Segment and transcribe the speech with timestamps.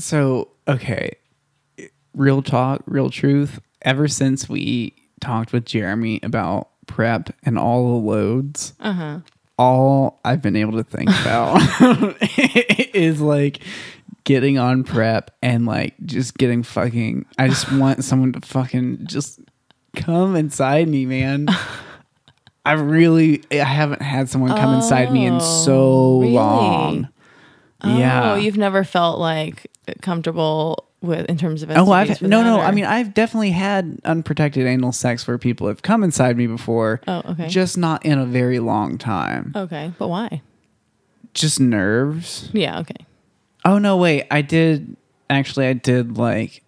[0.00, 1.12] So, okay.
[2.14, 3.60] Real talk, real truth.
[3.82, 9.20] Ever since we talked with Jeremy about prep and all the loads, Uh-huh.
[9.58, 11.60] all I've been able to think about
[12.94, 13.60] is like
[14.24, 17.26] getting on prep and like just getting fucking.
[17.38, 19.40] I just want someone to fucking just
[19.96, 21.48] come inside me, man.
[22.66, 26.32] I really, I haven't had someone come inside me in so really?
[26.32, 27.08] long.
[27.84, 28.32] Yeah.
[28.32, 29.66] Oh, you've never felt like
[30.02, 32.58] comfortable with in terms of Oh, I've no, no.
[32.58, 36.46] or- I mean, I've definitely had unprotected anal sex where people have come inside me
[36.46, 37.00] before.
[37.08, 37.48] Oh, okay.
[37.48, 39.52] Just not in a very long time.
[39.56, 40.42] okay, but why?
[41.32, 42.50] Just nerves.
[42.52, 43.06] Yeah, okay.
[43.64, 44.26] Oh no, wait.
[44.30, 44.96] I did
[45.30, 45.66] actually.
[45.68, 46.62] I did like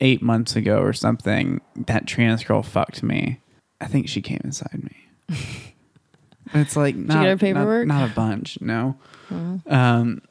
[0.00, 1.60] eight months ago or something.
[1.74, 3.40] That trans girl fucked me.
[3.80, 5.36] I think she came inside me.
[6.54, 7.86] it's like not, not- paperwork?
[7.86, 8.60] Not, a bunch.
[8.60, 8.96] No.
[9.66, 10.22] Um.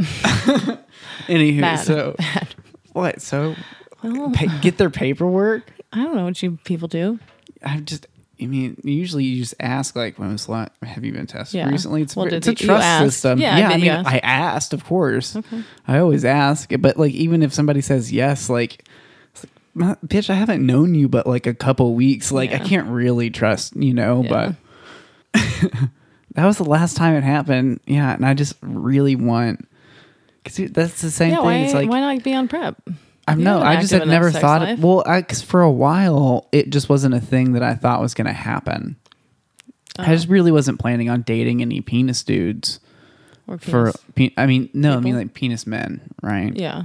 [1.26, 1.76] Anywho, Bad.
[1.76, 2.16] so
[2.92, 3.20] what?
[3.22, 3.54] So
[4.02, 5.70] Well, pa- get their paperwork.
[5.92, 7.18] I don't know what you people do.
[7.64, 8.06] I just.
[8.42, 11.58] I mean, usually you just ask like, "When was the last, have you been tested
[11.58, 11.68] Yeah.
[11.68, 13.04] recently?" It's, Well, ve- did it's a you- you trust asked?
[13.16, 13.38] system.
[13.38, 14.08] Yeah, I Yeah, I, bet mean, you asked.
[14.08, 15.36] I asked, of course.
[15.86, 18.86] I always ask, but like, even if somebody says yes, like,
[19.34, 22.32] it's like, "Ma- bitch, I haven't known you but like a couple weeks.
[22.32, 22.64] Like, I Yeah.
[22.64, 24.22] can't really trust, you know.
[24.24, 24.52] Yeah.
[25.34, 25.42] But
[26.34, 27.80] that was the last time it happened.
[27.86, 29.68] Yeah, and I just really want
[30.42, 31.44] because that's the same yeah, thing.
[31.44, 32.76] why, it's like why not be on prep?
[33.28, 33.60] I You know.
[33.60, 34.68] I just had never thought.
[34.68, 38.14] It, well, because for a while, it just wasn't a thing that I thought was
[38.14, 38.96] going to happen.
[39.98, 40.30] I just Oh.
[40.32, 42.80] really wasn't planning on dating any penis dudes.
[43.46, 43.96] Or For penis?
[44.14, 46.54] pe- I mean, no, I mean like penis men, right?
[46.56, 46.84] yeah.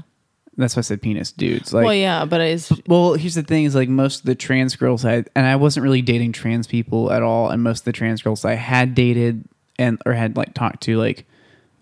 [0.58, 1.74] That's why I said penis dudes.
[1.74, 4.78] Like, well, yeah, but it's well, here's the thing: is like most of the trans
[4.78, 7.92] girls I and I wasn't really dating trans people at all, and most of the
[7.92, 9.44] trans girls I had dated
[9.78, 11.26] and or had like talked to like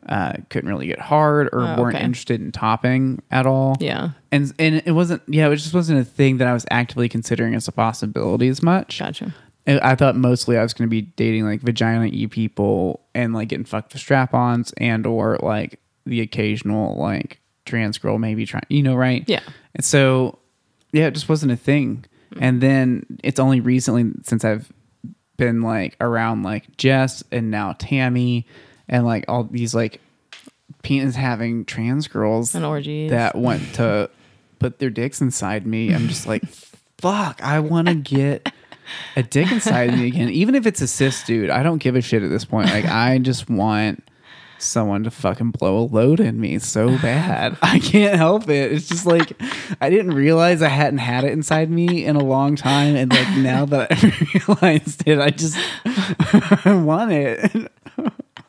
[0.07, 2.03] uh, couldn't really get hard or Oh, weren't okay.
[2.05, 3.75] interested in topping at all.
[3.79, 4.11] yeah.
[4.31, 7.55] and and it wasn't yeah, it just wasn't a thing that I was actively considering
[7.55, 8.99] as a possibility as much.
[8.99, 9.33] Gotcha.
[9.65, 13.33] And I thought mostly I was going to be dating like vagina e people and
[13.33, 18.65] like getting fucked with strap-ons and or like the occasional like trans girl maybe trying,
[18.67, 19.23] you know, right?
[19.25, 19.39] Yeah.
[19.73, 20.37] And so,
[20.91, 22.03] yeah, it just wasn't a thing.
[22.41, 24.69] And then it's only recently since I've
[25.37, 28.45] been like around like Jess and now Tammy
[28.89, 30.01] and like all these like
[30.81, 33.11] penis having trans girls And orgies.
[33.11, 34.09] that want to
[34.59, 35.93] put their dicks inside me.
[35.93, 36.43] I'm just like,
[36.97, 38.51] fuck, I want to get
[39.15, 40.29] a dick inside me again.
[40.29, 42.69] Even if it's a cis dude, I don't give a shit at this point.
[42.69, 44.03] Like, I just want
[44.59, 47.57] someone to fucking blow a load in me so bad.
[47.61, 48.71] I can't help it.
[48.71, 49.33] It's just like
[49.81, 53.35] I didn't realize I hadn't had it inside me in a long time, and like
[53.37, 57.71] now that I realized it, I just I want it.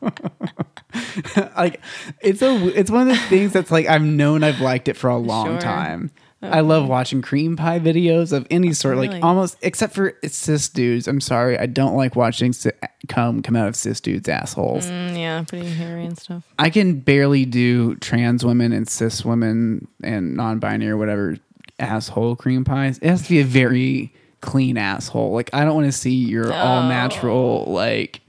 [1.57, 1.81] like
[2.21, 5.09] it's a it's one of the things that's like I've known I've liked it for
[5.09, 5.59] a long Sure.
[5.61, 6.11] time.
[6.41, 9.07] I love watching cream pie videos of any sort, Really?
[9.07, 11.07] like almost except for cis dudes.
[11.07, 12.69] I'm sorry, I don't like watching si-
[13.07, 14.85] cum come out of cis dudes' assholes.
[14.85, 16.43] Mm, yeah, pretty hairy and stuff.
[16.59, 21.37] I can barely do trans women and cis women and non-binary or whatever
[21.79, 22.99] asshole cream pies.
[22.99, 25.31] It has to be a very clean asshole.
[25.33, 28.21] Like I don't want to see your all natural like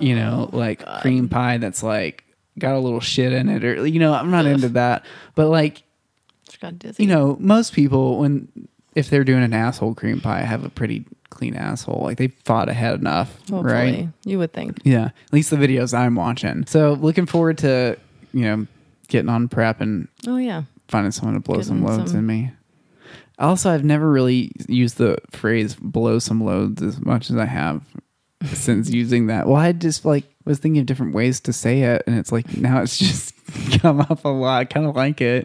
[0.00, 2.24] you know oh, like cream pie that's like
[2.58, 5.04] got a little shit in it or you know I'm not into that.
[5.34, 5.82] But like
[6.98, 8.48] you know most people when
[8.94, 12.02] if they're doing an asshole cream pie have a pretty clean asshole.
[12.02, 14.08] Like they thought ahead enough, Hopefully, right?
[14.24, 14.78] you would think.
[14.84, 16.66] Yeah, at least the videos I'm watching.
[16.66, 17.98] So looking forward to
[18.34, 18.66] you know
[19.08, 20.64] getting on prep and Oh yeah.
[20.88, 22.50] finding someone to blow some loads some- in me.
[23.38, 27.82] Also, I've never really used the phrase "blow some loads" as much as I have
[28.46, 29.46] since using that.
[29.46, 32.56] Well, I just like was thinking of different ways to say it, and it's like
[32.56, 33.34] now it's just
[33.80, 34.60] come up a lot.
[34.60, 35.44] I kind of like it.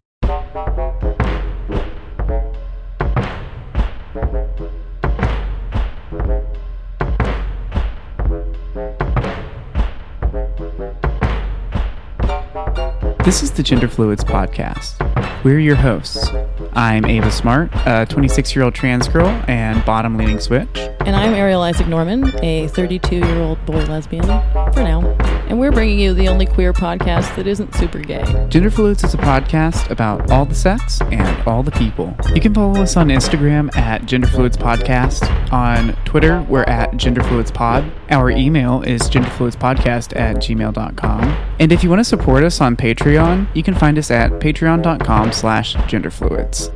[13.23, 15.43] This is the Gender Fluids Podcast.
[15.43, 16.29] We're your hosts.
[16.77, 20.69] I'm Ava Smart, a 26 year old trans girl and bottom leaning switch.
[21.07, 25.01] And I'm Ariel Isaac Norman, a 32 year old boy lesbian, for now.
[25.47, 28.23] And we're bringing you the only queer podcast that isn't super gay.
[28.49, 32.13] Gender Fluids is a podcast about all the sex and all the people.
[32.35, 35.23] You can follow us on Instagram at Gender Fluids Podcast.
[35.53, 37.89] On Twitter, we're at Gender Fluids Pod.
[38.09, 41.23] Our email is genderfluidspodcast at gmail.com.
[41.59, 45.31] And if you want to support us on Patreon, you can find us at patreon.com
[45.31, 46.73] slash genderfluids.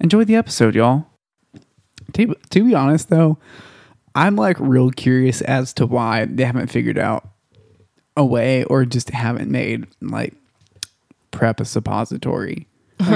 [0.00, 1.06] Enjoy the episode, y'all.
[2.12, 3.38] To be honest, though,
[4.14, 7.28] I'm like real curious as to why they haven't figured out
[8.16, 10.34] a way or just haven't made like
[11.32, 12.68] prep a suppository.
[13.00, 13.10] like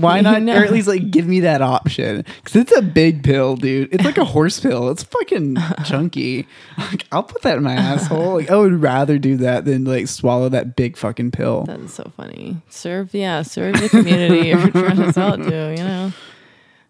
[0.00, 0.54] why not No.
[0.56, 4.04] or at least like give me that option because it's a big pill dude it's
[4.04, 6.46] like a horse pill it's fucking chunky
[6.76, 10.08] like i'll put that in my asshole like i would rather do that than like
[10.08, 12.56] swallow that big fucking pill That's so funny.
[12.68, 15.74] Serve, yeah, serve the community you're trying to sell it to.
[15.78, 16.12] You know,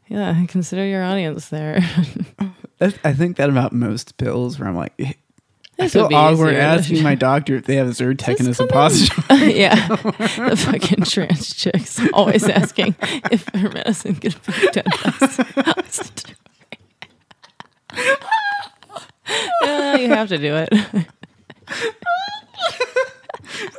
[0.09, 0.45] yeah.
[0.49, 1.81] Consider your audience there.
[2.81, 5.17] I think that about most pills where i'm like i
[5.79, 6.61] This feel awkward easier.
[6.61, 11.55] asking my doctor if they have a zyrtec in a suppository yeah, the fucking trans
[11.55, 12.95] chicks always asking
[13.33, 14.85] if her medicine could be done
[19.63, 20.69] yeah, you have to do it.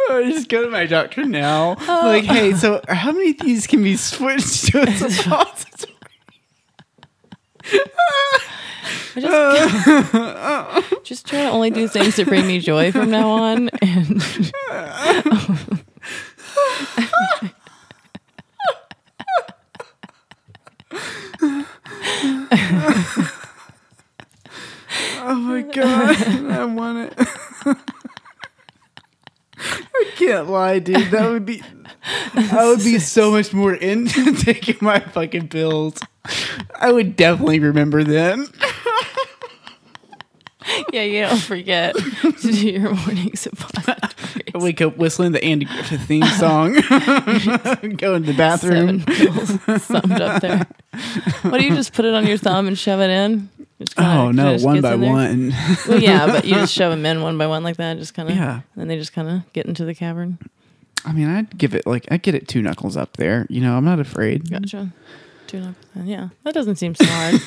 [0.10, 1.76] I oh, just go to my doctor now.
[1.80, 2.02] Oh.
[2.06, 5.96] Like, hey, so how many of these can be switched to a suppository?
[9.16, 13.70] I just, just try to only do things that bring me joy from now on.
[13.82, 14.22] And
[25.22, 27.14] Oh my god, I want
[27.66, 27.78] it.
[30.00, 31.12] I can't lie, dude.
[31.12, 31.62] That would be.
[32.04, 36.00] I would be so much more into taking my fucking pills.
[36.76, 38.52] I would definitely remember them.
[40.94, 44.14] yeah, you don't forget to do your morning suppositories.
[44.54, 46.74] I wake up whistling the Andy Griffith theme song.
[46.74, 49.02] Go into the bathroom.
[49.02, 50.68] Seven pills summed up there.
[51.42, 53.50] What do you just put it on your thumb and shove it in?
[53.98, 55.54] Oh no, one by one.
[55.88, 58.30] Well, yeah, but you just shove them in one by one like that, just kind
[58.30, 58.36] of.
[58.36, 58.56] Yeah.
[58.56, 60.38] And then they just kind of get into the cavern.
[61.06, 63.48] I mean, I'd give it like I'd get it two knuckles up there.
[63.50, 64.50] You know, I'm not afraid.
[64.52, 64.90] Gotcha.
[65.48, 67.40] Two and a- Yeah, that doesn't seem so hard.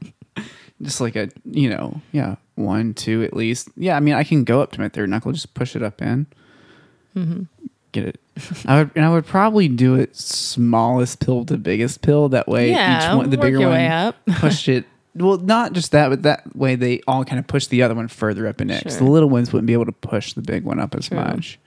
[0.82, 3.68] Just like a, you know, yeah, one, two at least.
[3.76, 6.00] Yeah, I mean, I can go up to my third knuckle, just push it up
[6.00, 6.26] in,
[7.14, 7.42] Mm-hmm.
[7.92, 8.20] get it.
[8.66, 12.28] I would, and I would probably do it smallest pill to biggest pill.
[12.30, 14.16] That way, yeah, each one, the work bigger your one, way up.
[14.36, 14.86] pushed it.
[15.14, 18.08] Well, not just that, but that way they all kind of push the other one
[18.08, 18.92] further up and next.
[18.92, 18.98] Sure.
[18.98, 21.18] The little ones wouldn't be able to push the big one up as True.
[21.18, 21.58] much.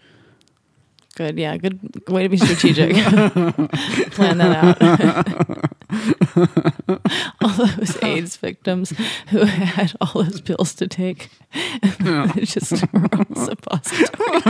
[1.15, 1.79] Good, yeah, good
[2.09, 2.95] way to be strategic.
[4.13, 6.19] Plan that out.
[7.41, 8.91] all those AIDS victims
[9.29, 11.29] who had all those pills to take,
[12.43, 14.43] just were all suppositories.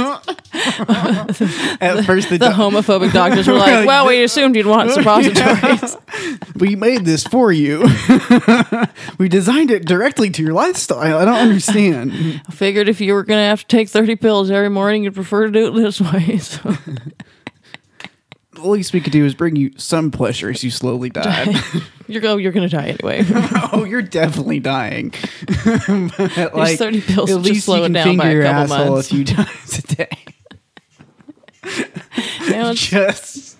[1.81, 5.97] At first, the, The doc- homophobic doctors were like, "Well, we assumed you'd want suppositories."
[6.55, 7.85] we made this for you.
[9.17, 11.17] we designed it directly to your lifestyle.
[11.17, 12.11] I don't understand.
[12.47, 15.15] I figured if you were going to have to take thirty pills every morning, you'd
[15.15, 16.37] prefer to do it this way.
[16.37, 16.75] So.
[18.63, 21.53] The least we could do is bring you some pleasure as you slowly die.
[22.07, 22.37] You're go.
[22.37, 23.23] You're gonna die anyway.
[23.71, 25.13] oh, you're definitely dying.
[25.87, 28.73] But, There's 30 pills At to least slow you can down by a your couple
[28.73, 29.07] asshole months.
[29.11, 30.17] a few times a day.
[32.49, 33.57] Now Just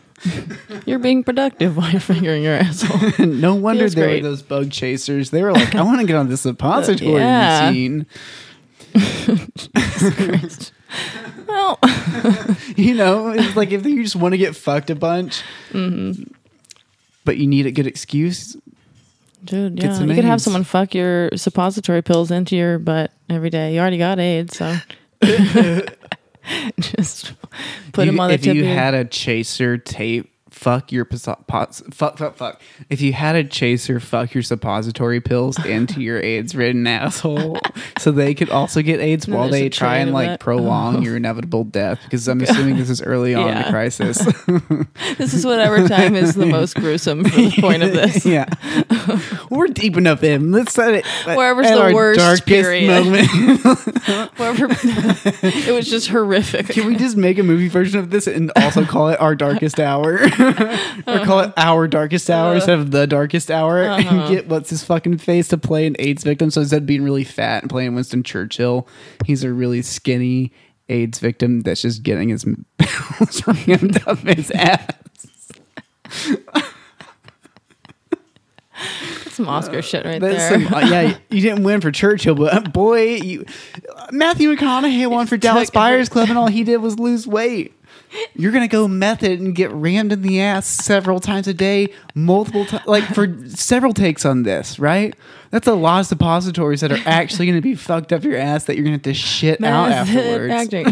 [0.85, 3.25] you're being productive while you're fingering your asshole.
[3.25, 4.23] no wonder Feels there great.
[4.23, 5.29] were those bug chasers.
[5.31, 7.67] They were like, I want to get on this suppository Yeah.
[7.69, 8.05] routine.
[11.47, 11.79] Well,
[12.75, 15.41] You know, it's like if you just want to get fucked a bunch,
[15.71, 16.23] Mm-hmm.
[17.25, 18.55] but you need a good excuse.
[19.43, 23.73] dude, yeah, you could have someone fuck your suppository pills into your butt every day.
[23.73, 24.75] You already got AIDS, so
[26.79, 27.33] just
[27.91, 28.55] put You- them on the if tip.
[28.55, 30.29] you of had a chaser tape
[30.63, 35.19] fuck your poso- pots, fuck fuck fuck if you had a chaser fuck your suppository
[35.19, 37.59] pills into your aids ridden asshole
[37.99, 40.13] so they could also get aids No, while there's they a try train and of
[40.13, 40.39] like that.
[40.39, 41.01] prolong oh.
[41.01, 43.69] your inevitable death because i'm assuming this is early on in the Yeah.
[43.71, 44.17] crisis
[45.17, 48.25] this is whatever time is the most gruesome for the point of this.
[48.25, 48.45] yeah
[49.49, 52.87] we're deep enough in let's set it at- Wherever's at the our worst darkest period.
[52.87, 53.29] moment
[54.37, 56.67] Wherever it was just horrific.
[56.67, 59.79] Can we just make a movie version of this and also call it Our Darkest
[59.79, 60.19] Hour?
[61.07, 63.83] or call it Our Darkest Hour instead of The Darkest Hour?
[63.85, 64.09] Uh-huh.
[64.09, 66.49] And get what's his fucking face to play an AIDS victim.
[66.51, 68.87] So instead of being really fat and playing Winston Churchill,
[69.25, 70.51] he's a really skinny
[70.89, 72.45] AIDS victim that's just getting his
[72.77, 74.87] pills rammed up his ass.
[79.29, 80.49] Some Oscar shit right there.
[80.49, 83.45] some, uh, yeah, you didn't win for Churchill, but uh, boy, you
[84.11, 87.73] Matthew McConaughey won for Dallas Buyers Club, and all he did was lose weight.
[88.35, 92.65] You're gonna go method and get rammed in the ass several times a day, multiple
[92.65, 95.15] times, like for several takes on this, right?
[95.51, 98.75] That's a lot of suppositories that are actually gonna be fucked up your ass that
[98.75, 100.51] you're gonna have to shit out afterwards.
[100.51, 100.85] acting.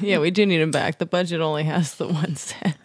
[0.00, 0.98] yeah, we do need him back.
[0.98, 2.76] The budget only has the one set.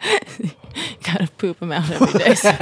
[1.04, 2.34] gotta poop them out every day.
[2.34, 2.50] So-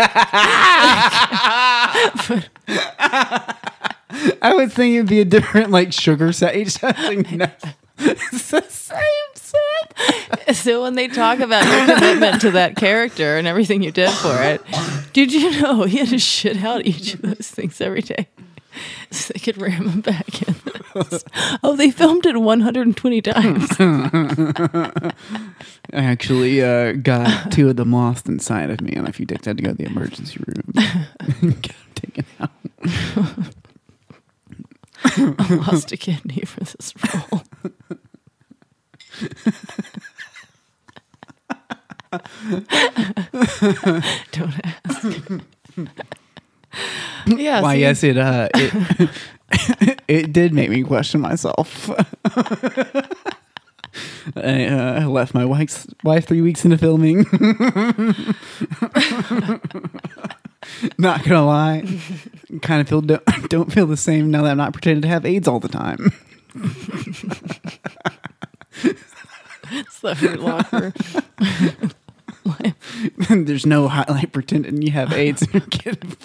[4.40, 6.56] I would think it'd be a different like sugar set.
[6.56, 7.46] Each like, no.
[7.98, 9.00] it's the same
[9.34, 10.56] set.
[10.56, 14.40] So when they talk about your commitment to that character and everything you did for
[14.42, 14.62] it,
[15.12, 18.28] did you know he had to shit out each of those things every day?
[19.10, 20.54] So they could ram them back in.
[21.62, 23.68] oh, they filmed it 120 times.
[23.80, 25.12] I
[25.92, 29.56] actually uh, got two of them lost inside of me, and a few dicks had
[29.58, 30.72] to go to the emergency room.
[31.40, 31.60] Them
[31.94, 32.50] taken out.
[35.04, 37.42] I lost a kidney for this role.
[44.32, 45.42] Don't ask.
[47.26, 47.60] yeah.
[47.60, 47.80] Why, see?
[47.80, 49.10] yes, it uh, it
[50.08, 51.90] it did make me question myself.
[54.36, 57.26] I uh, left my wife's wife three weeks into filming.
[60.98, 61.82] not gonna lie,
[62.62, 65.24] kind of feel don't, don't feel the same now that I'm not pretending to have
[65.24, 66.12] AIDS all the time.
[70.02, 70.92] Hurt locker.
[73.30, 76.16] There's no highlight pretending you have AIDS and you're getting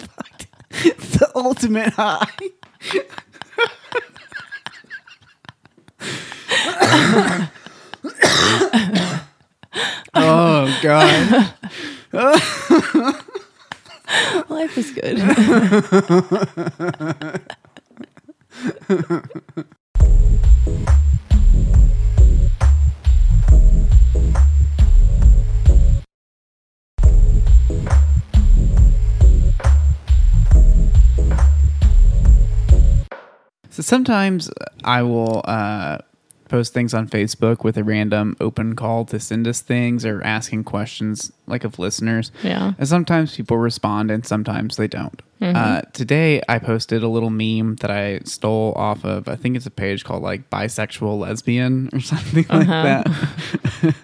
[1.14, 2.26] the ultimate high.
[10.14, 11.54] oh god.
[14.48, 15.18] Life is good.
[33.74, 34.48] So sometimes
[34.84, 35.98] I will uh,
[36.48, 40.62] post things on Facebook with a random open call to send us things or asking
[40.62, 42.30] questions like of listeners.
[42.44, 42.74] Yeah.
[42.78, 45.20] And sometimes people respond and sometimes they don't.
[45.42, 49.66] Uh, today I posted a little meme that I stole off of, I think it's
[49.66, 53.96] a page called like bisexual lesbian or something like that.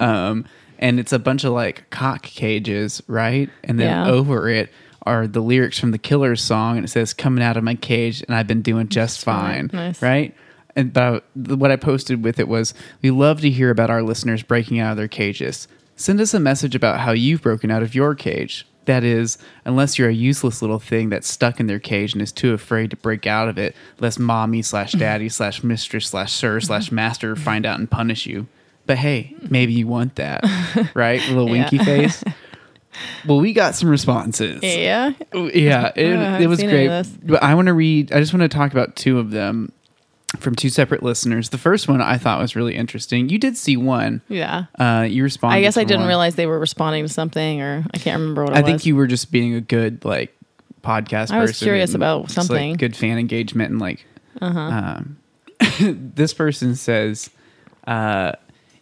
[0.00, 0.44] um,
[0.78, 3.50] and it's a bunch of like cock cages, right?
[3.64, 4.08] And then Yeah.
[4.10, 4.70] over it
[5.02, 8.22] are the lyrics from the Killers song, and it says "Coming out of my cage,
[8.26, 10.02] and I've been doing just fine." Nice.
[10.02, 10.34] Right?
[10.76, 14.02] And but the- what I posted with it was, "We love to hear about our
[14.02, 15.66] listeners breaking out of their cages.
[15.96, 19.36] Send us a message about how you've broken out of your cage." That is,
[19.66, 22.88] unless you're a useless little thing that's stuck in their cage and is too afraid
[22.90, 27.36] to break out of it, lest mommy slash daddy slash mistress slash sir slash master
[27.36, 28.46] find out and punish you.
[28.86, 30.42] But hey, maybe you want that,
[30.94, 31.20] right?
[31.22, 32.24] A little winky face.
[33.26, 34.62] Well, we got some responses.
[34.62, 35.12] Yeah.
[35.34, 36.88] Yeah, it, I it was great.
[37.22, 38.12] But I want to read.
[38.12, 39.72] I just want to talk about two of them
[40.38, 41.50] from two separate listeners.
[41.50, 43.28] The first one I thought was really interesting.
[43.28, 44.20] You did see one.
[44.28, 44.66] Yeah.
[44.78, 45.56] Uh, you responded.
[45.56, 46.08] I guess I didn't one.
[46.08, 48.68] realize they were responding to something, or I can't remember what it I was.
[48.68, 50.34] think you were just being a good like
[50.82, 51.30] podcast.
[51.30, 52.70] I was person curious about like, something.
[52.72, 52.76] Uh-huh.
[52.76, 54.04] good fan engagement and like.
[54.40, 55.18] Um,
[55.80, 57.30] this person says,
[57.86, 58.32] uh,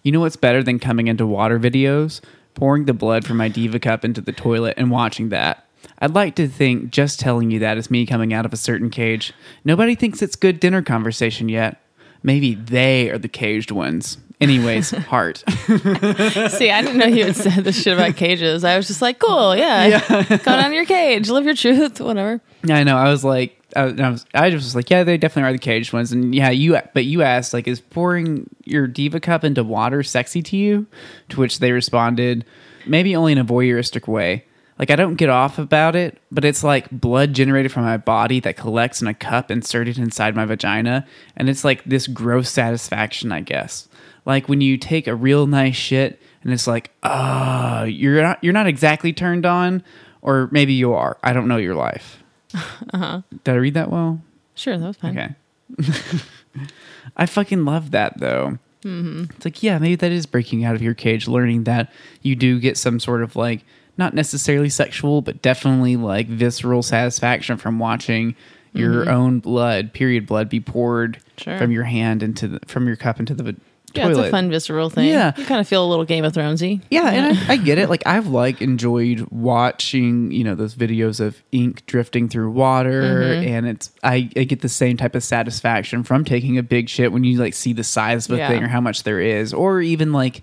[0.02, 2.20] "You know what's better than coming into water videos?
[2.56, 5.62] Pouring the blood from my diva cup into the toilet and watching that."
[5.98, 8.90] I'd like to think just telling you that is me coming out of a certain
[8.90, 9.32] cage.
[9.64, 11.80] Nobody thinks it's good dinner conversation yet.
[12.22, 14.18] Maybe they are the caged ones.
[14.40, 15.42] Anyways, heart.
[15.48, 18.64] See, I didn't know you had said this shit about cages.
[18.64, 20.00] I was just like, cool, yeah.
[20.08, 22.40] Go down to your cage, live your truth, whatever.
[22.62, 22.98] Yeah, I know.
[22.98, 25.92] I was like, I was, I just was like, yeah, they definitely are the caged
[25.92, 26.12] ones.
[26.12, 30.42] And yeah, you, but you asked, like, is pouring your diva cup into water sexy
[30.42, 30.86] to you?
[31.30, 32.44] To which they responded,
[32.86, 34.44] maybe only in a voyeuristic way.
[34.78, 38.40] Like, I don't get off about it, but it's like blood generated from my body
[38.40, 41.06] that collects in a cup inserted inside my vagina.
[41.36, 43.88] And it's like this gross satisfaction, I guess.
[44.26, 48.52] Like when you take a real nice shit and it's like, oh, you're not, you're
[48.52, 49.82] not exactly turned on,
[50.20, 51.18] or maybe you are.
[51.22, 52.22] I don't know your life.
[52.52, 54.20] Did I read that well?
[54.54, 55.18] Sure, that was fine.
[55.18, 55.34] Okay.
[57.16, 58.58] I fucking love that though.
[58.82, 59.24] Mm-hmm.
[59.36, 62.60] It's like, yeah, maybe that is breaking out of your cage, learning that you do
[62.60, 63.64] get some sort of like,
[63.98, 68.36] not necessarily sexual, but definitely like visceral satisfaction from watching
[68.74, 71.56] your own blood, period blood, be poured Sure.
[71.58, 73.56] from your hand into the, from your cup into the
[73.96, 74.18] Yeah, toilet.
[74.20, 75.08] it's a fun visceral thing.
[75.08, 75.32] Yeah.
[75.36, 76.80] You kind of feel a little Game of Thronesy.
[76.90, 77.88] Yeah, and I, I get it.
[77.88, 83.48] Like I've like enjoyed watching, you know, those videos of ink drifting through water, mm-hmm.
[83.48, 87.12] and it's I, I get the same type of satisfaction from taking a big shit
[87.12, 88.48] when you like see the size of a Yeah.
[88.48, 90.42] thing or how much there is, or even like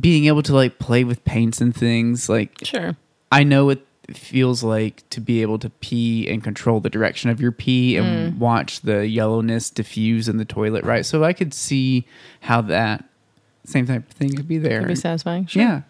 [0.00, 2.28] being able to like play with paints and things.
[2.28, 2.96] Like Sure.
[3.32, 7.30] I know what it feels like to be able to pee and control the direction
[7.30, 8.38] of your pee and Mm.
[8.38, 11.04] watch the yellowness diffuse in the toilet, right?
[11.04, 12.06] So I could see
[12.40, 13.04] how that
[13.64, 14.78] same type of thing could be there.
[14.80, 15.46] Could be satisfying.
[15.46, 15.62] Sure.
[15.62, 15.80] Yeah.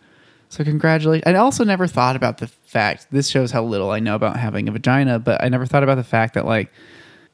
[0.49, 1.25] So congratulations.
[1.27, 4.69] I also never thought about the fact this shows how little I know about having
[4.69, 6.73] a vagina, but I never thought about the fact that like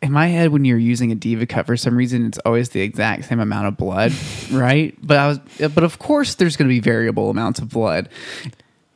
[0.01, 2.81] in my head when you're using a diva cup for some reason it's always the
[2.81, 4.13] exact same amount of blood,
[4.51, 4.97] right?
[5.01, 5.39] But I was
[5.75, 8.09] but of course there's going to be variable amounts of blood.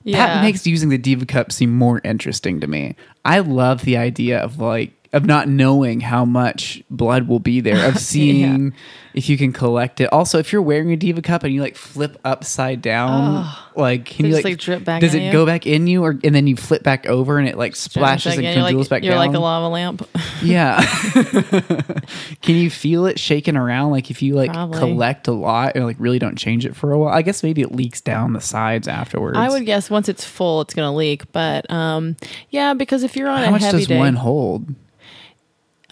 [0.07, 0.19] Yeah.
[0.19, 2.95] That makes using the diva cup seem more interesting to me.
[3.25, 7.89] I love the idea of like of not knowing how much blood will be there,
[7.89, 8.75] of seeing
[9.15, 10.13] if you can collect it.
[10.13, 14.27] Also, if you're wearing a diva cup and you like flip upside down, like can
[14.27, 15.33] you like, like, drip back Does it you?
[15.33, 18.35] go back in you, or and then you flip back over and it like splashes
[18.35, 19.27] and You're congeals like, back you're down?
[19.27, 20.09] like a lava lamp.
[20.43, 20.81] Yeah.
[22.43, 23.91] can you feel it shaking around?
[23.91, 24.79] Like if you like Probably.
[24.79, 27.63] collect a lot and like really don't change it for a while, I guess maybe
[27.63, 29.39] it leaks down the sides afterwards.
[29.39, 31.33] I would guess once it's full, it's going to leak.
[31.33, 32.17] But um,
[32.51, 34.75] yeah, because if you're on How a much heavy does day, one hold?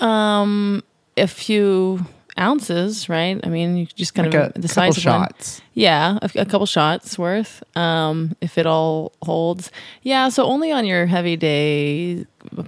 [0.01, 2.05] A few
[2.39, 3.39] ounces, right?
[3.45, 5.23] I mean, you just kind Like of a the size of one.
[5.29, 5.63] shots.
[5.75, 7.63] Yeah, a, a couple shots worth.
[7.77, 9.71] Um, if it all holds.
[10.03, 12.27] Yeah, so only on your heavy day,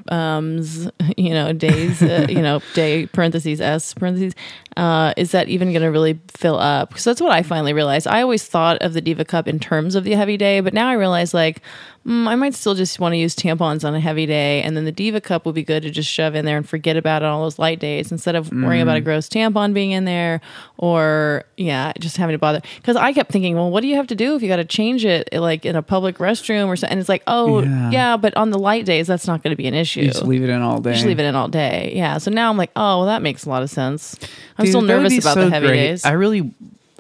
[0.09, 0.63] um,
[1.17, 4.35] you know, days, uh, you know, day parentheses s parentheses,
[4.77, 6.91] uh, is that even going to really fill up?
[6.91, 8.07] Because that's what I finally realized.
[8.07, 10.89] I always thought of the Diva Cup in terms of the heavy day, but now
[10.89, 11.61] I realize like.
[12.07, 14.85] Mm, I might still just want to use tampons on a heavy day, and then
[14.85, 17.25] the Diva Cup would be good to just shove in there and forget about it
[17.25, 20.41] on all those light days instead of worrying about a gross tampon being in there
[20.79, 22.61] or yeah, just having to bother.
[22.77, 24.65] Because I kept thinking, well, what do you have to do if you got to
[24.65, 26.93] change it like in a public restroom or something?
[26.93, 27.91] And it's like, oh Yeah.
[27.91, 30.01] yeah, but on the light days, that's not going to be an issue.
[30.01, 30.93] You just leave it in all day.
[30.93, 31.93] Just leave it in all day.
[31.95, 32.19] Yeah.
[32.19, 34.17] So now I'm like, oh, well, that makes a lot of sense.
[34.59, 35.77] I'm Dude, still nervous about so the heavy great.
[35.77, 36.05] days.
[36.05, 36.53] I really,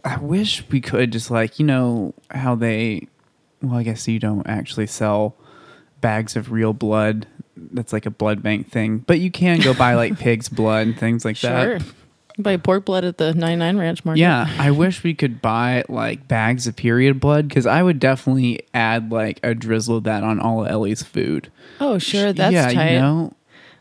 [0.05, 3.09] I wish we could just like you know how they,
[3.63, 5.37] well, I guess you don't actually sell
[6.01, 7.27] bags of real blood.
[7.57, 10.99] That's like a blood bank thing, but you can go buy like pig's blood and
[10.99, 11.79] things like sure.
[11.79, 11.87] that.
[12.39, 14.21] Buy pork blood at the 99 Ranch Market.
[14.21, 18.61] Yeah, I wish we could buy like bags of period blood because I would definitely
[18.75, 21.51] add like a drizzle of that on all of Ellie's food.
[21.81, 22.35] Oh, sure.
[22.35, 22.93] That's yeah, tight.
[22.93, 23.33] you know,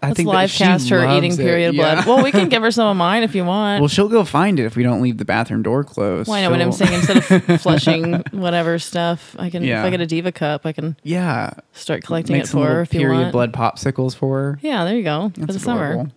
[0.01, 1.38] I Let's think live cast her eating it.
[1.38, 1.95] period Yeah.
[1.95, 2.05] blood.
[2.05, 3.81] Well, we can give her some of mine if you want.
[3.81, 6.30] Well, she'll go find it if we don't leave the bathroom door closed.
[6.30, 6.51] Why not?
[6.51, 7.17] What I'm saying instead
[7.49, 9.63] of flushing whatever stuff, I can.
[9.63, 9.82] Yeah.
[9.82, 12.82] If I get a diva cup, I can Yeah, start collecting make it for her
[12.84, 14.60] if period blood popsicles for her.
[14.62, 16.10] Yeah, there you go for That's the summer.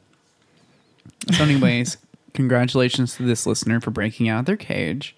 [1.33, 1.97] So, anyways,
[2.39, 5.17] congratulations to this listener for breaking out their cage,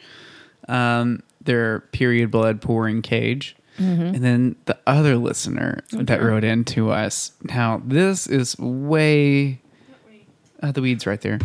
[0.68, 3.54] um, their period blood pouring cage.
[3.78, 4.02] Mm-hmm.
[4.14, 7.32] And then the other listener that wrote in to us.
[7.42, 9.60] Now, this is way.
[10.62, 11.38] Uh, the weeds right there.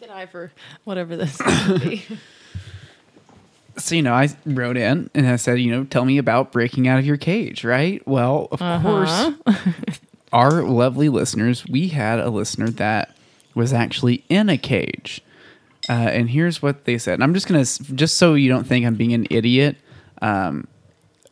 [0.00, 0.52] Get eye for
[0.84, 1.38] whatever this
[1.80, 2.02] be.
[3.78, 6.88] So, you know, I wrote in and I said, you know, tell me about breaking
[6.88, 8.00] out of your cage, right?
[8.08, 9.34] Well, of Uh-huh.
[9.44, 9.60] course,
[10.32, 13.14] our lovely listeners, we had a listener that
[13.56, 15.20] was actually in a cage.
[15.88, 17.14] Uh, and here's what they said.
[17.14, 19.76] And I'm just going to, just so you don't think I'm being an idiot,
[20.22, 20.66] um,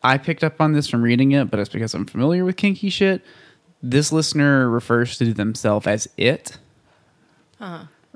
[0.02, 2.88] I picked up on this from reading it, but it's because I'm familiar with kinky
[2.90, 3.22] shit.
[3.82, 6.58] This listener refers to themselves as it.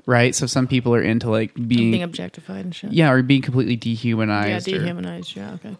[0.05, 0.33] Right?
[0.33, 2.91] So some people are into like being, Being objectified and shit.
[2.93, 4.67] yeah, or being completely Yeah, dehumanized.
[4.67, 5.35] or- dehumanized.
[5.35, 5.75] Yeah, okay.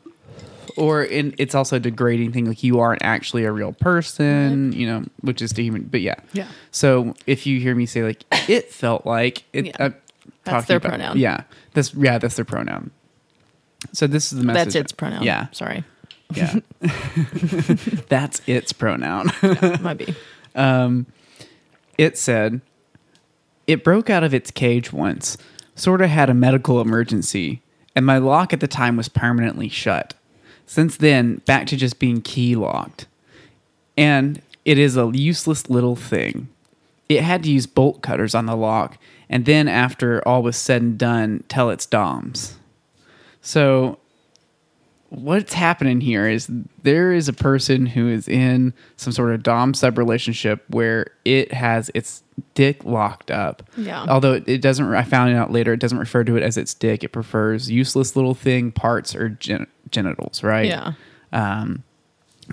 [0.77, 4.85] Or in, it's also a degrading thing like you aren't actually a real person you
[4.87, 6.47] know which is dehuman but yeah Yeah.
[6.71, 9.71] so if you hear me say like it felt like it Yeah.
[9.79, 9.89] uh,
[10.43, 11.17] That's talking their about- pronoun.
[11.17, 12.91] yeah that's yeah that's their pronoun
[13.93, 15.23] so this is the message That's its pronoun.
[15.23, 15.83] yeah Sorry.
[16.33, 16.55] yeah
[18.09, 19.31] that's its pronoun
[19.81, 20.15] Might be.
[20.55, 21.05] um,
[21.97, 22.61] it said
[23.67, 25.37] it broke out of its cage once
[25.75, 27.61] sort of had a medical emergency
[27.95, 30.13] and my lock at the time was permanently shut
[30.69, 33.07] since then back to just being key locked.
[33.97, 36.47] And it is a useless little thing.
[37.09, 40.83] It had to use bolt cutters on the lock and then after all was said
[40.83, 42.57] and done tell its doms.
[43.41, 43.97] So
[45.09, 46.49] what's happening here is
[46.83, 51.51] there is a person who is in some sort of dom sub relationship where it
[51.51, 53.63] has its dick locked up.
[53.75, 54.05] Yeah.
[54.07, 56.73] Although it, it doesn't, I found out later, it doesn't refer to it as its
[56.73, 57.03] dick.
[57.03, 60.67] It prefers useless little thing parts or gen- genitals, right?
[60.67, 60.93] Yeah.
[61.33, 61.83] Um,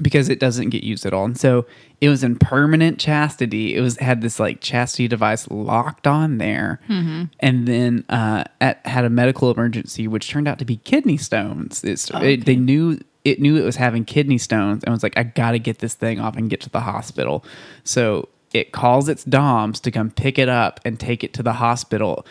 [0.02, 1.24] because it doesn't get used at all.
[1.24, 1.66] And so
[2.00, 3.74] it was in permanent chastity.
[3.74, 7.24] It was had this like chastity device locked on there, Mm-hmm.
[7.40, 11.82] and then uh, at, had a medical emergency, which turned out to be kidney stones.
[11.84, 15.16] It's, Oh, it, they knew it knew it was having kidney stones, and was like,
[15.18, 17.44] I got to get this thing off and get to the hospital.
[17.84, 21.54] So it calls its DOMs to come pick it up and take it to the
[21.54, 22.24] hospital.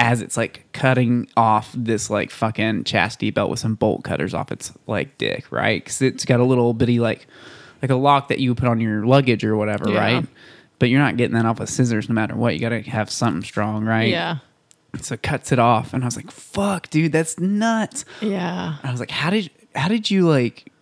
[0.00, 4.52] As it's like cutting off this like fucking chastity belt with some bolt cutters off
[4.52, 5.82] its like dick, right?
[5.82, 7.26] Because it's got a little bitty like
[7.82, 9.98] like a lock that you put on your luggage or whatever, Yeah.
[9.98, 10.26] right?
[10.78, 12.54] But you're not getting that off with scissors no matter what.
[12.54, 14.08] You got to have something strong, right?
[14.08, 14.38] Yeah.
[15.00, 18.76] So it cuts it off, and I was like, "Fuck, dude, that's nuts." Yeah.
[18.82, 20.72] I was like, "How did how did you like,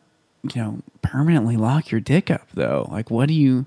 [0.54, 2.88] you know, permanently lock your dick up though?
[2.90, 3.66] Like, what do you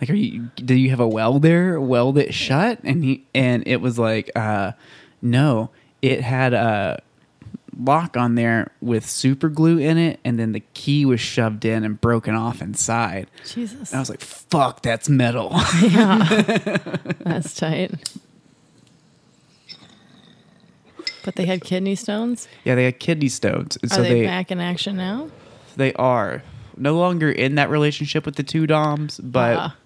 [0.00, 0.10] like?
[0.10, 1.80] Are you do you have a weld there?
[1.80, 4.72] Weld it shut?" And he and it was like, uh,
[5.22, 5.70] "No,
[6.02, 7.02] it had a
[7.78, 11.84] lock on there with super glue in it, and then the key was shoved in
[11.84, 13.90] and broken off inside." Jesus.
[13.90, 15.50] And I was like, "Fuck, that's metal."
[15.82, 16.78] yeah.
[17.20, 17.92] That's tight.
[21.22, 22.48] But they had kidney stones.
[22.64, 25.28] yeah, they had kidney stones, and Are so they, they back in action now?
[25.80, 26.42] They are
[26.76, 29.76] no longer in that relationship with the two doms, but Ah.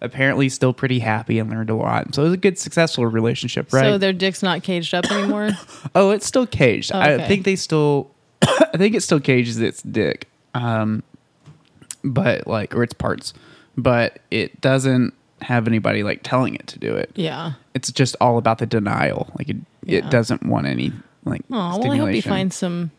[0.00, 2.14] apparently still pretty happy and learned a lot.
[2.14, 3.82] So it was a good, successful relationship, right?
[3.84, 5.50] So their dick's not caged up anymore.
[5.94, 6.92] oh, it's still caged.
[6.92, 8.10] I think they still,
[8.42, 11.02] I think it still cages its dick, um,
[12.04, 13.32] but like or its parts,
[13.76, 17.10] but it doesn't have anybody like telling it to do it.
[17.14, 17.52] yeah.
[17.74, 19.30] It's just all about the denial.
[19.38, 19.98] Like it, Yeah.
[19.98, 20.92] it doesn't want any
[21.24, 21.42] like.
[21.50, 22.14] Oh well, I hope stimulation.
[22.16, 22.90] you find some.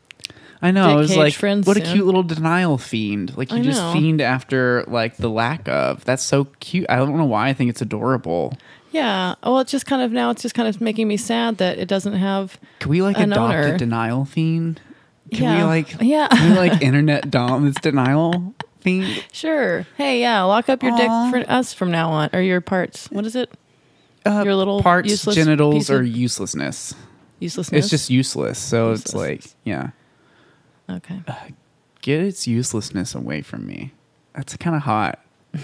[0.61, 0.87] I know.
[0.87, 1.93] Dick I was cage like, friends what a soon.
[1.93, 3.35] cute little denial fiend.
[3.37, 3.93] Like you I just know.
[3.93, 6.05] fiend after like the lack of.
[6.05, 6.85] That's so cute.
[6.89, 8.53] I don't know why I think it's adorable.
[8.91, 9.35] Yeah.
[9.43, 10.29] Well, it's just kind of now.
[10.31, 12.59] It's just kind of making me sad that it doesn't have.
[12.79, 13.73] Can we like An adopt owner.
[13.73, 14.81] a denial fiend?
[15.31, 15.57] Can yeah.
[15.57, 16.27] we like Yeah.
[16.27, 19.23] can we like internet dom this denial fiend?
[19.31, 19.85] Sure.
[19.97, 20.41] Hey, yeah.
[20.43, 21.31] Lock up your Aw.
[21.31, 23.07] dick for us from now on, or your parts.
[23.11, 23.49] What is it?
[24.25, 26.93] Uh, Your little parts, useless genitals, or uselessness.
[27.39, 27.85] Uselessness.
[27.85, 28.59] It's just useless.
[28.59, 29.91] So it's like, yeah,
[30.89, 31.21] okay.
[32.01, 33.91] get its uselessness away from me.
[34.33, 35.19] That's kind of hot.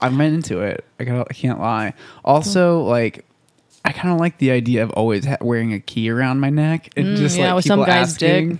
[0.00, 0.84] I'm into it.
[0.98, 1.94] I, gotta, I can't lie.
[2.24, 3.24] Also, like,
[3.84, 6.90] I kind of like the idea of always ha- wearing a key around my neck
[6.96, 8.48] and Mm, just yeah, like with some guy's asking.
[8.56, 8.58] dick.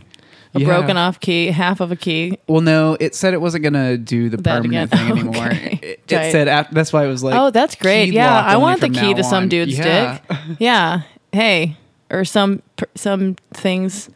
[0.55, 0.67] A Yeah.
[0.67, 2.39] broken off key, half of a key.
[2.47, 5.09] Well, no, it said it wasn't gonna do the That permanent again.
[5.09, 5.47] thing anymore.
[5.47, 5.79] Okay.
[5.83, 6.31] It, it Tight.
[6.31, 7.35] said after, that's why it was like.
[7.35, 8.13] oh, that's great.
[8.13, 10.19] Yeah, I want the key to some dude's Yeah.
[10.29, 10.39] dick.
[10.61, 11.03] Yeah.
[11.33, 11.79] Hey,
[12.11, 12.61] or some
[12.95, 14.11] some things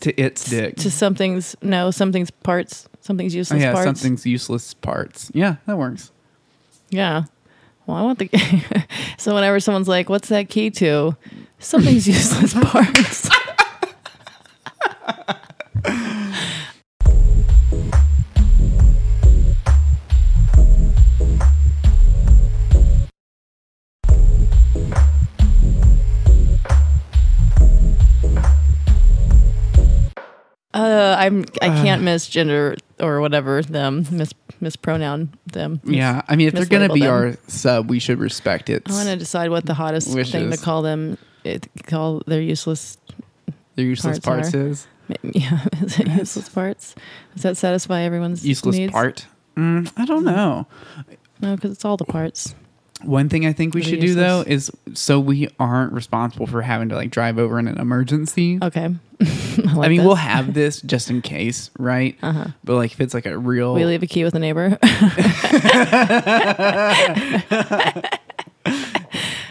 [0.00, 0.76] to its dick.
[0.76, 3.86] to something's no something's parts, something's useless yeah, parts.
[3.86, 5.30] something's useless parts.
[5.34, 6.10] Yeah, that works.
[6.90, 7.24] Yeah.
[7.86, 8.28] Well, I want the.
[9.18, 11.16] so whenever someone's like, "What's that key to?"
[11.58, 13.28] Something's useless parts.
[31.26, 31.44] I'm.
[31.62, 35.80] I can't misgender or whatever them mis mispronoun them.
[35.84, 37.10] Yeah, I mean, if they're gonna be them.
[37.10, 38.84] our sub, we should respect it.
[38.88, 41.18] I want to decide what the hottest thing to call them.
[41.44, 42.98] It, call their useless.
[43.76, 44.86] Their useless parts parts, is
[45.22, 46.94] Yeah, is it useless parts?
[47.34, 48.92] Does that satisfy everyone's useless needs?
[48.92, 49.26] part.
[49.56, 50.66] Mm, I don't know.
[51.40, 52.54] No, because it's all the parts.
[53.02, 56.88] One thing I think we should do though is so we aren't responsible for having
[56.88, 58.58] to like drive over in an emergency.
[58.62, 58.84] Okay.
[59.20, 59.24] I,
[59.74, 60.06] like I mean, this.
[60.06, 62.16] we'll have this just in case, right?
[62.22, 62.48] Uh-huh.
[62.64, 64.78] But like if it's like a real We leave a key with a neighbor.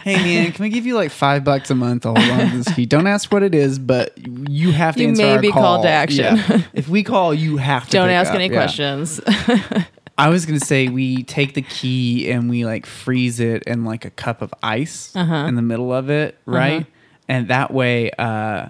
[0.04, 2.56] Hey man, can we give you like five bucks a month to hold on to
[2.58, 2.86] this key?
[2.86, 4.16] Don't ask what it is, but
[4.48, 5.62] you have to You answer may be call.
[5.62, 6.36] called to action.
[6.36, 6.62] Yeah.
[6.74, 7.90] If we call, you have to.
[7.90, 8.36] Don't ask up.
[8.36, 8.50] any Yeah.
[8.54, 9.20] questions.
[10.18, 14.04] I was gonna say we take the key and we like freeze it in like
[14.04, 15.34] a cup of ice Uh-huh.
[15.46, 16.80] in the middle of it, right?
[16.82, 16.90] Uh-huh.
[17.28, 18.68] And that way, uh,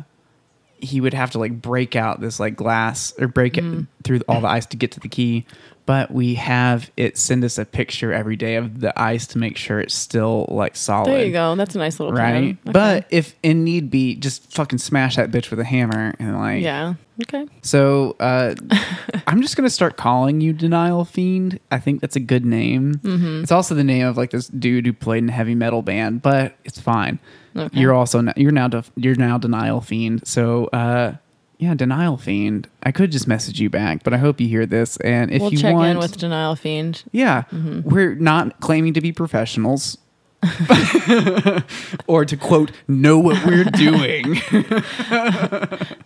[0.79, 3.83] he would have to like break out this like glass or break Mm.
[3.83, 5.47] it through all the ice to get to the key.
[5.87, 9.57] But we have it send us a picture every day of the ice to make
[9.57, 11.11] sure it's still like solid.
[11.13, 11.55] there you go.
[11.55, 12.13] That's a nice little.
[12.13, 12.59] Right, Okay.
[12.65, 16.63] but if in need be, just fucking smash that bitch with a hammer and like
[16.63, 16.95] yeah.
[17.23, 17.47] Okay.
[17.63, 18.55] so uh,
[19.27, 21.59] I'm just gonna start calling you Denial Fiend.
[21.71, 22.97] I think that's a good name.
[22.97, 23.43] Mm-hmm.
[23.45, 26.21] It's also the name of like this dude who played in a heavy metal band,
[26.21, 27.19] but it's fine.
[27.57, 27.79] Okay.
[27.81, 30.27] You're also n- you're now def- you're now Denial Fiend.
[30.27, 31.15] So uh,
[31.59, 32.69] yeah, Denial Fiend.
[32.83, 34.97] I could just message you back, but I hope you hear this.
[34.99, 37.03] And if we'll you check want, in with Denial Fiend.
[37.13, 37.89] yeah, Mm-hmm.
[37.89, 39.99] we're not claiming to be professionals.
[42.07, 44.37] or to quote, know what we're doing.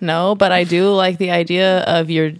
[0.02, 2.32] No, but I do like the idea of your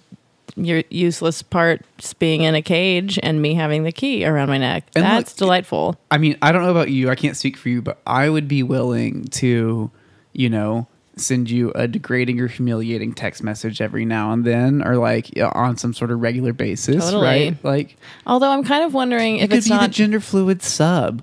[0.57, 4.85] your useless parts being in a cage and me having the key around my neck.
[4.97, 5.97] And look, That's delightful.
[6.11, 7.11] I mean, I don't know about you.
[7.11, 9.91] I can't speak for you, but I would be willing to,
[10.33, 10.87] you know,
[11.21, 15.77] send you a degrading or humiliating text message every now and then, or like on
[15.77, 17.25] some sort of regular basis, Totally.
[17.25, 17.65] right?
[17.65, 21.23] Like, Although I'm kind of wondering if could it's be not the gender fluid sub.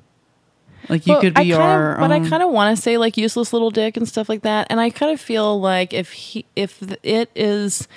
[0.90, 1.98] Like, you Well, could be kind of- our.
[2.00, 4.68] but I kind of want to say like useless little dick and stuff like that,
[4.70, 7.88] and I kind of feel like if he if it is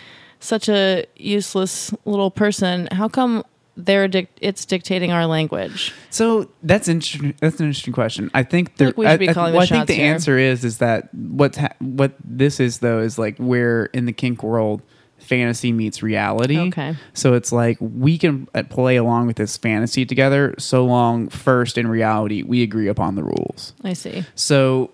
[0.41, 3.45] such a useless little person, how come
[3.85, 5.93] they're dic- it's dictating our language.
[6.11, 7.35] So that's interesting.
[7.41, 8.31] That's an interesting question.
[8.35, 8.89] I think there.
[8.89, 10.13] like we should be I, I- calling well, the I think the here.
[10.15, 14.13] answer is is that what's ha- what this is though is like where in the
[14.13, 14.83] kink world
[15.19, 16.59] fantasy meets reality.
[16.59, 16.95] Okay.
[17.13, 21.77] So it's like we can uh, play along with this fantasy together so long first
[21.77, 23.75] in reality we agree upon the rules.
[23.85, 24.25] I see.
[24.35, 24.91] So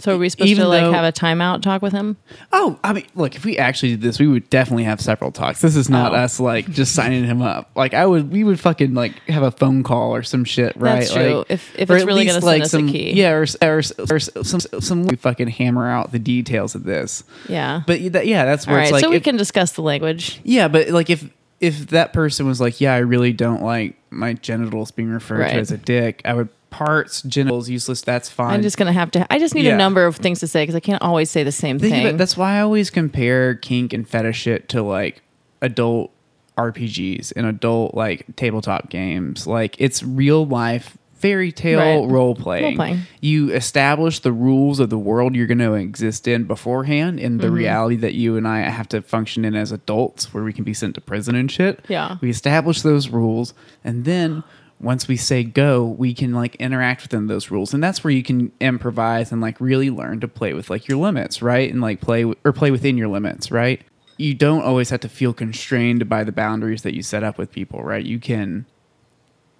[0.00, 2.16] So are we supposed Even to like though- have a timeout talk with him?
[2.52, 5.60] Oh, I mean, look, if we actually did this, we would definitely have several talks.
[5.60, 6.16] This is not Oh.
[6.16, 7.70] us like just signing him up.
[7.74, 11.00] Like I would, we would fucking like have a phone call or some shit, right?
[11.00, 11.34] That's true.
[11.38, 13.12] Like, If- if or it's at really least, gonna send us a some, key.
[13.12, 17.22] yeah, or, or, or some some we fucking hammer out the details of this.
[17.48, 17.82] Yeah.
[17.86, 18.84] But that, yeah, that's All where right.
[18.84, 20.40] it's like, so we if- can discuss the language.
[20.44, 21.28] yeah, but like if
[21.60, 25.52] if that person was like, yeah, I really don't like my genitals being referred Right.
[25.52, 28.00] to as a dick, I would parts genitals useless.
[28.02, 28.54] That's fine.
[28.54, 29.26] I'm just gonna have to.
[29.32, 29.74] I just need Yeah.
[29.74, 32.06] a number of things to say because I can't always say the same Think thing.
[32.06, 35.22] it, that's why I always compare kink and fetish shit to like
[35.60, 36.12] adult
[36.56, 39.46] RPGs and adult like tabletop games.
[39.46, 42.10] Like it's real life fairy tale Right.
[42.10, 42.64] role playing.
[42.64, 43.00] Role-playing.
[43.20, 47.40] You establish the rules of the world you're going to exist in beforehand in Mm-hmm.
[47.42, 50.64] the reality that you and I have to function in as adults where we can
[50.64, 51.84] be sent to prison and shit.
[51.88, 52.16] Yeah.
[52.22, 53.52] We establish those rules
[53.84, 54.42] and then
[54.80, 57.74] once we say go, we can like interact within those rules.
[57.74, 60.98] And that's where you can improvise and like really learn to play with like your
[60.98, 61.70] limits, right?
[61.70, 63.82] And like play w- or play within your limits, right?
[64.16, 67.52] You don't always have to feel constrained by the boundaries that you set up with
[67.52, 68.04] people, right?
[68.04, 68.64] You can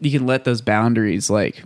[0.00, 1.64] you can let those boundaries like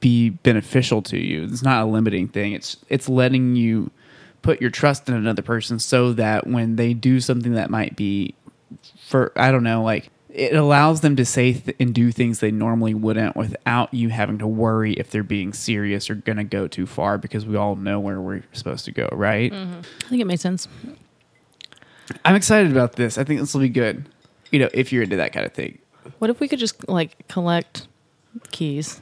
[0.00, 1.44] be beneficial to you.
[1.44, 2.52] It's not a limiting thing.
[2.52, 3.90] It's it's letting you
[4.40, 8.34] put your trust in another person so that when they do something that might be
[8.98, 12.50] for I don't know, like it allows them to say th- and do things they
[12.50, 16.66] normally wouldn't without you having to worry if they're being serious or going to go
[16.66, 19.52] too far because we all know where we're supposed to go, right?
[19.52, 20.66] I think it makes sense.
[22.24, 23.16] I'm excited about this.
[23.16, 24.08] I think this will be good.
[24.50, 25.78] You know, if you're into that kind of thing.
[26.18, 27.86] What if we could just like collect
[28.50, 29.00] keys?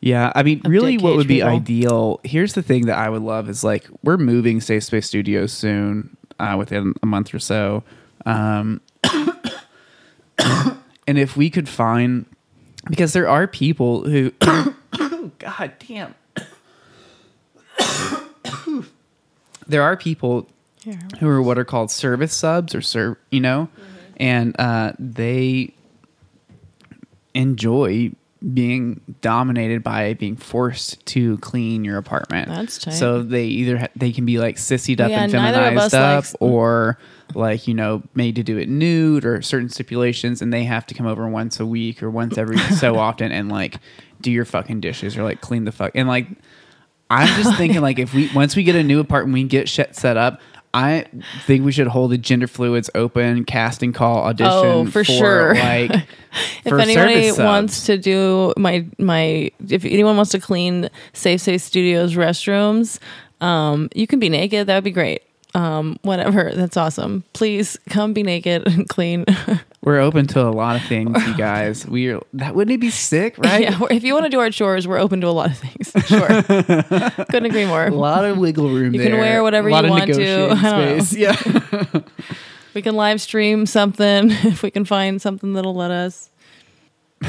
[0.00, 1.48] Yeah, I mean, really, what would be people.
[1.48, 2.20] ideal?
[2.22, 6.16] Here's the thing that I would love is like we're moving Safe Space Studios soon,
[6.38, 7.82] uh, within a month or so,
[8.26, 8.80] um,
[11.06, 12.26] and if we could find,
[12.88, 14.30] because there are people who,
[15.38, 16.14] God damn,
[19.66, 20.48] there are people
[21.18, 23.68] who are what are called service subs or serve, you know,
[24.18, 25.74] and uh, they
[27.34, 28.12] enjoy
[28.52, 32.48] being dominated by being forced to clean your apartment.
[32.48, 32.92] That's tight.
[32.92, 35.92] So they either ha- they can be like sissied up Yeah, and neither of us
[35.92, 36.98] feminized up, likes- or
[37.34, 40.94] like you know made to do it nude or certain stipulations, and they have to
[40.94, 43.76] come over once a week or once every so often and like
[44.20, 46.28] do your fucking dishes or like clean the fuck and like.
[47.08, 49.94] I'm just thinking like if we once we get a new apartment, we get shit
[49.94, 50.40] set up.
[50.74, 51.06] I
[51.46, 54.52] think we should hold a gender fluids open casting call audition.
[54.52, 55.54] Oh, for sure.
[55.54, 55.90] Like,
[56.64, 57.44] If for anybody service subs.
[57.44, 62.98] wants to do my my, if anyone wants to clean Safe Safe Studios restrooms,
[63.40, 64.66] um, you can be naked.
[64.66, 65.22] That would be great.
[65.54, 67.24] Um, whatever, that's awesome.
[67.32, 69.24] Please come be naked and clean.
[69.86, 71.86] we're open to a lot of things, you guys.
[71.88, 73.62] We're that wouldn't it be sick, right?
[73.62, 75.92] yeah, if you want to do our chores, we're open to a lot of things.
[76.08, 76.26] Sure,
[77.26, 77.86] couldn't agree more.
[77.86, 78.92] A lot of wiggle room.
[78.94, 79.92] You can wear whatever you want to.
[80.12, 80.98] negotiating I don't know.
[81.04, 81.16] space.
[81.16, 82.00] Yeah.
[82.74, 86.30] We can live stream something if we can find something that'll let us.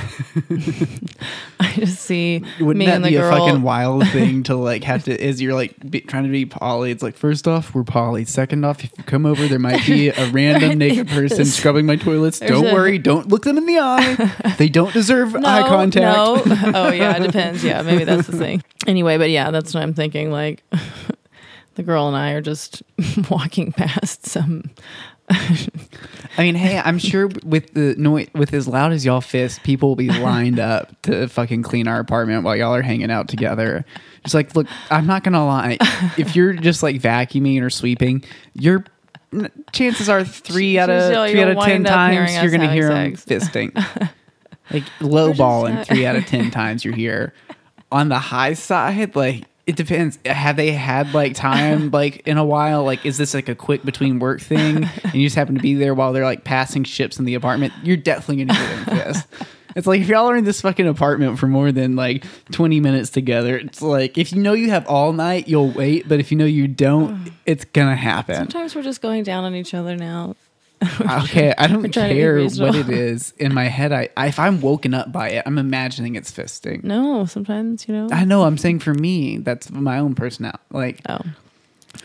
[1.60, 3.34] I just see Wouldn't me that and the be girl.
[3.34, 5.18] a fucking wild thing to like have to?
[5.20, 6.92] Is you're like be, trying to be poly?
[6.92, 8.26] It's like first off, we're poly.
[8.26, 11.96] Second off, if you come over, there might be a random naked person scrubbing my
[11.96, 12.40] toilets.
[12.40, 14.54] there's Don't a- worry, don't look them in the eye.
[14.58, 16.18] They don't deserve no, eye contact.
[16.18, 16.42] No.
[16.76, 17.64] Oh yeah, it depends.
[17.64, 18.64] Yeah, maybe that's the thing.
[18.86, 20.32] Anyway, but yeah, that's what I'm thinking.
[20.32, 20.64] Like
[21.76, 22.84] the girl and I are just
[23.30, 24.70] walking past some.
[26.38, 29.90] I mean, hey, I'm sure with the noise, with as loud as y'all fist, people
[29.90, 33.86] will be lined up to fucking clean our apartment while y'all are hanging out together.
[34.24, 35.78] Just like, look, I'm not gonna lie.
[36.18, 38.24] If you're just like vacuuming or sweeping,
[38.54, 38.86] your
[39.72, 42.72] chances are three out of three out of ten wind up hearing times you're gonna
[42.72, 44.12] hear them fisting.
[44.70, 47.34] Like low balling three out of ten times you're here.
[47.90, 50.18] On the high side, like it depends.
[50.26, 52.84] Have they had like time like in a while?
[52.84, 55.76] Like is this like a quick between work thing and you just happen to be
[55.76, 57.74] there while they're like passing ships in the apartment?
[57.84, 59.28] You're definitely gonna get them fist.
[59.76, 63.12] It's like if y'all are in this fucking apartment for more than like 20 minutes
[63.12, 66.08] together, it's like if you know you have all night, you'll wait.
[66.10, 68.36] But if you know you don't, it's gonna happen.
[68.36, 70.36] Sometimes we're just going down on each other now.
[71.24, 73.34] Okay, I don't We're trying to be care what it is.
[73.38, 76.84] In my head, I, I if I'm woken up by it, I'm imagining it's fisting.
[76.84, 78.10] No, sometimes you know.
[78.12, 78.44] I know.
[78.44, 80.60] I'm saying for me, that's my own personality.
[80.72, 81.20] Like, oh,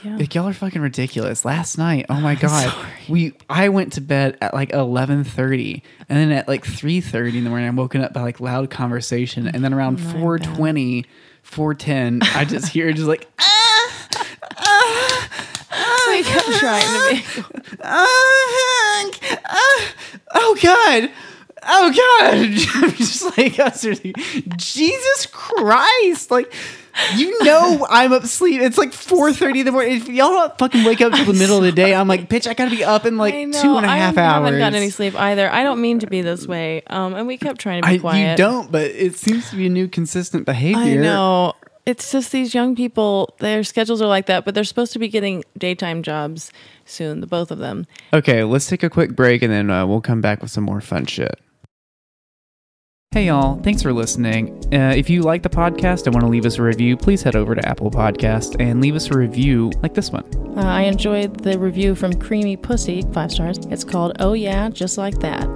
[0.02, 0.16] Yeah.
[0.16, 1.44] Like, y'all are fucking ridiculous.
[1.44, 2.74] Last night, oh my god,
[3.08, 7.36] we I went to bed at like eleven thirty, and then at like three thirty
[7.38, 10.12] in the morning, I'm woken up by like loud conversation, and then around oh My
[10.12, 10.54] four bad.
[10.56, 11.04] twenty,
[11.42, 13.28] four ten, I just hear just like.
[13.38, 14.26] Ah,
[14.58, 15.48] ah.
[16.12, 19.10] We kept trying to make "Ah,
[19.46, 19.92] ah,
[20.34, 21.10] oh god.
[21.64, 22.34] Oh god.
[22.84, 24.14] I'm just like seriously,
[24.56, 26.30] jesus christ.
[26.30, 26.52] Like
[27.16, 29.96] you know i'm up sleep it's like 4.30 in the morning.
[29.96, 32.46] If y'all don't fucking wake up till the middle of the day i'm like bitch
[32.46, 34.42] i gotta be up in like know, two and a half I hours.
[34.42, 35.50] I haven't gotten any sleep either.
[35.50, 36.82] I don't mean to be this way.
[36.88, 38.32] Um, and we kept trying to be I, quiet.
[38.32, 40.80] you don't but it seems to be a new consistent behavior.
[40.82, 41.54] I know.
[41.84, 45.08] It's just these young people, their schedules are like that, but they're supposed to be
[45.08, 46.52] getting daytime jobs
[46.84, 47.86] soon, the both of them.
[48.12, 50.80] Okay, let's take a quick break and then uh, we'll come back with some more
[50.80, 51.40] fun shit.
[53.10, 53.60] Hey, y'all.
[53.60, 54.58] Thanks for listening.
[54.72, 57.36] Uh, if you like the podcast and want to leave us a review, please head
[57.36, 60.24] over to Apple Podcast and leave us a review like this one.
[60.56, 63.58] Uh, I enjoyed the review from Creamy Pussy, five stars.
[63.70, 65.46] It's called Oh Yeah, Just Like That.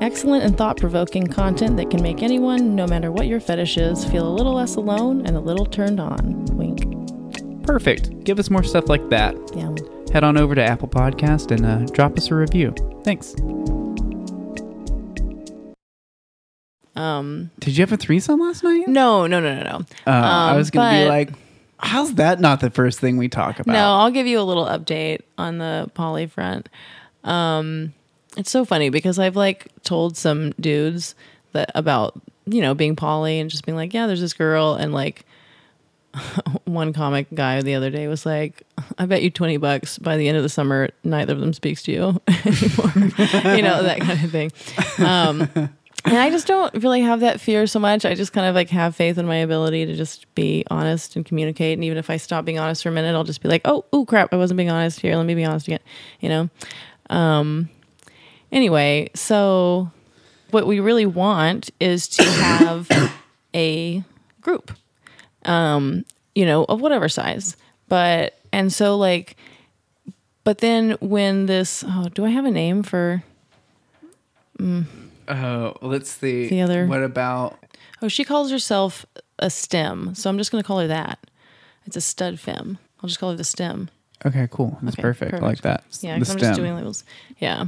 [0.00, 4.04] Excellent and thought provoking content that can make anyone, no matter what your fetish is,
[4.04, 6.44] feel a little less alone and a little turned on.
[6.56, 6.84] Wink.
[7.66, 8.22] Perfect.
[8.24, 9.34] Give us more stuff like that.
[9.56, 9.74] Yeah.
[10.12, 12.74] Head on over to Apple Podcast and uh, drop us a review.
[13.02, 13.34] Thanks.
[16.96, 18.88] Um, Did you have a threesome last night?
[18.88, 19.76] no, no, no, no, no.
[20.06, 21.30] Uh, I Um, was going to be but- like,
[21.78, 23.72] how's that not the first thing we talk about?
[23.72, 26.68] No, I'll give you a little update on the poly front.
[27.24, 27.92] Um,
[28.38, 31.14] it's so funny because I've like told some dudes
[31.52, 34.94] that about you know being poly and just being like, yeah, there's this girl, and
[34.94, 35.26] like
[36.64, 38.62] one comic guy the other day was like,
[38.96, 41.82] I bet you twenty bucks by the end of the summer, neither of them speaks
[41.82, 42.92] to you anymore.
[43.56, 44.52] you know that kind of thing.
[45.04, 45.48] Um,
[46.04, 48.04] and I just don't really have that fear so much.
[48.04, 51.24] I just kind of like have faith in my ability to just be honest and
[51.26, 51.76] communicate.
[51.76, 53.84] And even if I stop being honest for a minute, I'll just be like, oh,
[53.92, 55.16] oh crap, I wasn't being honest here.
[55.16, 55.80] Let me be honest again.
[56.20, 56.50] You know.
[57.10, 57.68] Um.
[58.52, 59.90] Anyway, so
[60.50, 62.90] what we really want is to have
[63.54, 64.02] a
[64.40, 64.72] group,
[65.44, 67.56] um, you know, of whatever size.
[67.88, 69.36] But and so like,
[70.44, 73.22] but then when this, oh, do I have a name for?
[75.28, 76.48] Oh, let's see.
[76.48, 77.58] The other- What about
[78.00, 79.04] Oh, she calls herself
[79.40, 81.18] a STEM, so I'm just going to call her that.
[81.84, 82.78] It's a stud fem.
[83.02, 83.90] I'll just call her the STEM.
[84.24, 84.78] Okay, cool.
[84.82, 85.34] That's Okay, perfect.
[85.34, 85.82] I like that.
[86.00, 87.02] Yeah, the 'cause I'm just doing labels.
[87.38, 87.66] Yeah.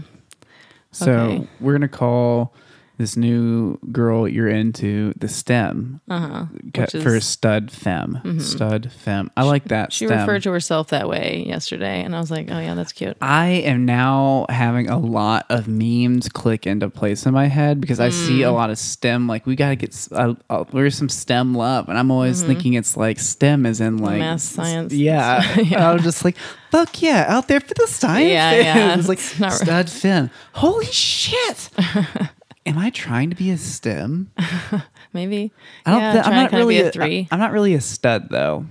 [0.92, 1.48] So okay.
[1.60, 2.54] we're gonna call
[3.00, 6.44] this new girl you're into the STEM Uh huh.
[6.74, 8.38] Cut for stud femme.
[8.40, 9.30] Stud fem.
[9.38, 9.90] I like that.
[9.92, 10.20] She STEM.
[10.20, 13.16] referred to herself that way yesterday, and I was like, oh yeah, that's cute.
[13.22, 18.00] I am now having a lot of memes click into place in my head because
[18.00, 18.48] I see Mm.
[18.48, 19.26] a lot of STEM.
[19.26, 22.96] Like we gotta get uh, uh, where's some STEM love, and I'm always thinking it's
[22.98, 24.20] like STEM is in like Mm-hmm.
[24.20, 24.92] Math, science.
[24.92, 25.90] Yeah, Yeah.
[25.90, 26.36] I was just like,
[26.70, 28.28] fuck yeah, out there for the science.
[28.30, 29.52] Yeah, yeah, it's like it's right.
[29.52, 30.30] stud femme.
[30.52, 31.70] Holy shit.
[32.66, 34.30] Am I trying to be a STEM?
[35.12, 35.50] Maybe.
[35.86, 36.00] I don't.
[36.00, 37.28] yeah, thi- I'm not really a a three.
[37.30, 38.66] I'm not really a stud though.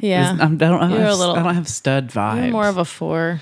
[0.00, 0.36] yeah.
[0.40, 0.80] I'm, I don't.
[0.82, 2.42] I don't, a have, little- I don't have stud vibes.
[2.42, 3.40] You're more of a four,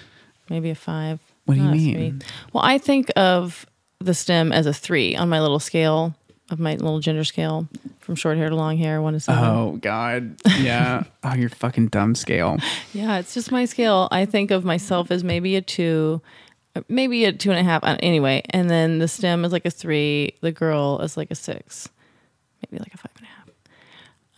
[0.50, 1.20] maybe a five.
[1.46, 2.22] What do you mean?
[2.52, 3.66] Well, I think of
[3.98, 6.14] the stem as a three on my little scale
[6.50, 7.66] of my little gender scale
[8.00, 9.42] from short hair to long hair, one to seven.
[9.42, 11.04] Oh God, yeah.
[11.24, 12.58] oh, you're fucking dumb scale.
[12.92, 14.08] Yeah, it's just my scale.
[14.12, 16.20] I think of myself as maybe a two,
[16.88, 17.82] maybe a two and a half.
[17.84, 20.34] uh, Anyway, and then the stem is like a three.
[20.40, 21.88] The girl is like a six,
[22.70, 23.48] maybe like a five and a half.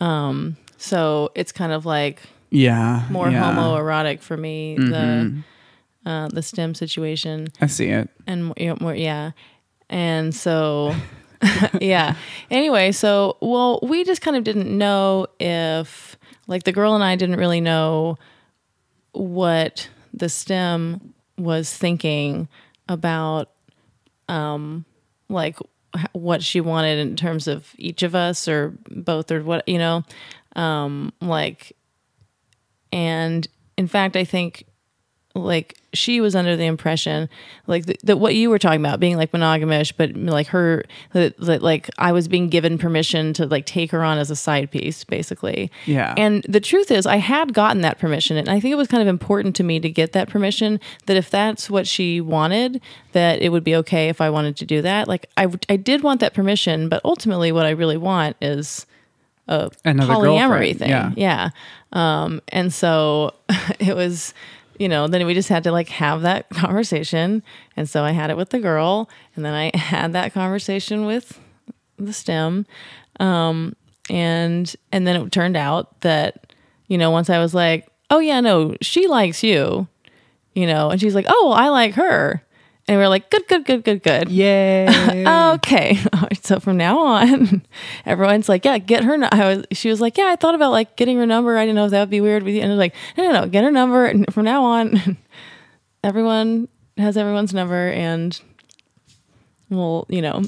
[0.01, 3.41] Um, so it's kind of like Yeah, more yeah.
[3.53, 4.75] homoerotic for me.
[4.77, 5.33] The
[6.05, 8.09] uh, the stem situation I see it.
[8.27, 9.31] and you know, more yeah
[9.89, 10.93] and so
[11.81, 12.15] yeah
[12.51, 16.15] anyway so well we just kind of didn't know if
[16.47, 18.17] like the girl and i didn't really know
[19.13, 22.47] what the stem was thinking
[22.87, 23.51] about
[24.29, 24.85] um
[25.29, 25.57] like
[26.13, 30.03] what she wanted in terms of each of us or both or what you know
[30.55, 31.75] um like
[32.91, 34.65] and in fact i think
[35.35, 37.29] like she was under the impression
[37.67, 41.37] like th- that what you were talking about being like monogamish but like her that,
[41.37, 44.71] that like i was being given permission to like take her on as a side
[44.71, 45.69] piece basically.
[45.85, 46.13] Yeah.
[46.17, 49.01] and the truth is i had gotten that permission and i think it was kind
[49.01, 52.81] of important to me to get that permission that if that's what she wanted
[53.11, 55.07] that it would be okay if i wanted to do that.
[55.07, 58.85] Like i, I did want that permission but ultimately what i really want is
[59.47, 60.89] a Another polyamory girlfriend, thing.
[60.89, 61.11] Yeah.
[61.15, 61.49] yeah.
[61.93, 63.33] Um and so
[63.79, 64.33] it was
[64.77, 67.43] you know then we just had to like have that conversation.
[67.77, 71.39] And so i had it with the girl and then i had that conversation with
[71.97, 72.65] the stem.
[73.19, 73.75] Um
[74.09, 76.53] and and then it turned out that
[76.87, 79.87] you know once i was like oh yeah, no, she likes you,
[80.53, 82.41] you know, and she's like, oh, well, I like her,
[82.87, 84.29] and we're like, good, good, good, good, good.
[84.29, 85.23] Yay.
[85.55, 85.97] Okay,
[86.41, 87.65] so from now on,
[88.05, 89.17] everyone's like, yeah, get her.
[89.31, 91.57] I was, she was like, yeah, I thought about like getting her number.
[91.57, 92.61] I didn't know if that would be weird with you.
[92.61, 94.05] And I was like, no, no, no, get her number.
[94.05, 95.17] And from now on,
[96.03, 96.67] everyone
[96.97, 98.39] has everyone's number, and
[99.69, 100.43] we'll, you know,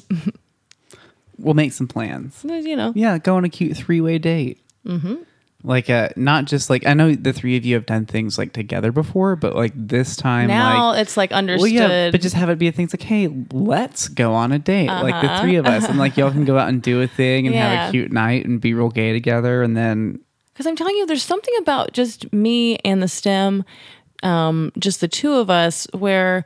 [1.37, 2.43] we'll make some plans.
[2.43, 4.59] you know, Yeah, go on a cute three way date.
[4.85, 5.15] Mm-hmm.
[5.63, 8.53] Like, uh, not just like I know the three of you have done things like
[8.53, 11.73] together before, but like this time, now like, it's like understood.
[11.73, 12.85] well, yeah, but just have it be a thing.
[12.85, 15.41] It's like, hey, let's go on a date, like the Uh-huh.
[15.41, 17.87] three of us, and like y'all can go out and do a thing and have
[17.89, 20.19] a cute night and be real gay together, and then
[20.53, 23.65] Because I'm telling you, there's something about just me and the STEM,
[24.23, 26.45] um, just the two of us, where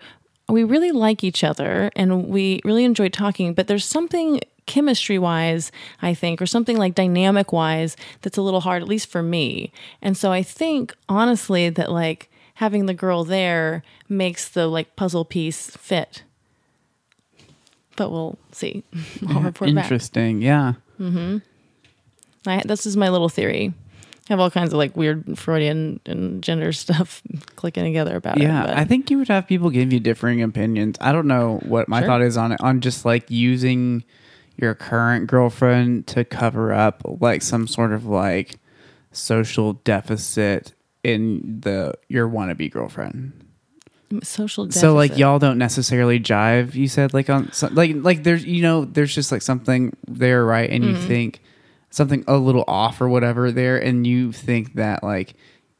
[0.49, 3.53] we really like each other and we really enjoy talking.
[3.53, 8.61] But there's something chemistry wise, I think, or something like dynamic wise that's a little
[8.61, 9.71] hard, at least for me.
[10.01, 15.25] And so I think, honestly, that like having the girl there makes the like puzzle
[15.25, 16.23] piece fit.
[17.95, 18.83] But we'll see.
[19.27, 19.85] I'll report back.
[19.85, 20.73] interesting, yeah.
[20.99, 21.41] Mhm.
[22.47, 23.73] I, this is my little theory.
[24.29, 27.21] I have all kinds of like weird Freudian and gender stuff
[27.55, 28.67] clicking together about Yeah, it.
[28.67, 30.95] but- I think you would have people give you differing opinions.
[31.01, 32.07] I don't know what my Sure.
[32.07, 34.03] thought is on it, on just like using
[34.61, 38.59] your current girlfriend to cover up like some sort of like
[39.11, 43.33] social deficit in the your wannabe girlfriend.
[44.23, 44.65] social.
[44.65, 44.81] Deficit.
[44.81, 46.75] So like y'all don't necessarily jive.
[46.75, 50.45] You said like on so, like like there's you know there's just like something there
[50.45, 51.07] right, and you mm-hmm.
[51.07, 51.41] think
[51.89, 55.33] something a little off or whatever there, and you think that like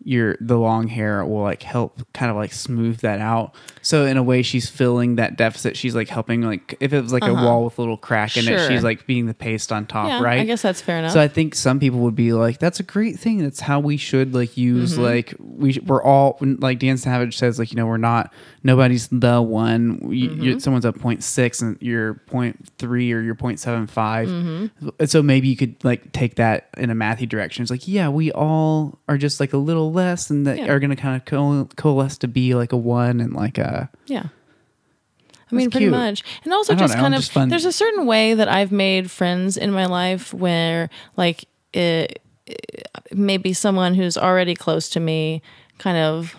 [0.04, 3.54] your the long hair will like help kind of like smooth that out.
[3.84, 5.76] So in a way, she's filling that deficit.
[5.76, 8.48] She's like helping like if it was like a wall with a little crack in
[8.48, 10.40] it, she's like being the paste on top, yeah, right?
[10.40, 11.12] I guess that's fair enough.
[11.14, 13.40] So I think some people would be like, "That's a great thing.
[13.40, 15.02] That's how we should like use Mm-hmm.
[15.02, 18.34] like we we're all like Dan Savage says like you know we're not
[18.64, 20.00] nobody's the one.
[20.00, 20.60] Mm-hmm.
[20.60, 24.28] someone's a point six and you're point three or you're point seven five.
[24.28, 25.06] Mm-hmm.
[25.06, 27.62] So maybe you could like take that in a mathy direction.
[27.64, 30.72] It's like yeah, we all are just like a little less and that Yeah.
[30.72, 34.26] are gonna kind of co- coalesce to be like a one and like a yeah.
[35.52, 35.92] I mean, pretty cute.
[35.92, 36.24] much.
[36.46, 37.50] And also I don't just know, kind of, just fun.
[37.50, 42.22] there's a certain way that I've made friends in my life where, like, it,
[43.12, 45.42] maybe someone who's already close to me
[45.78, 46.38] kind of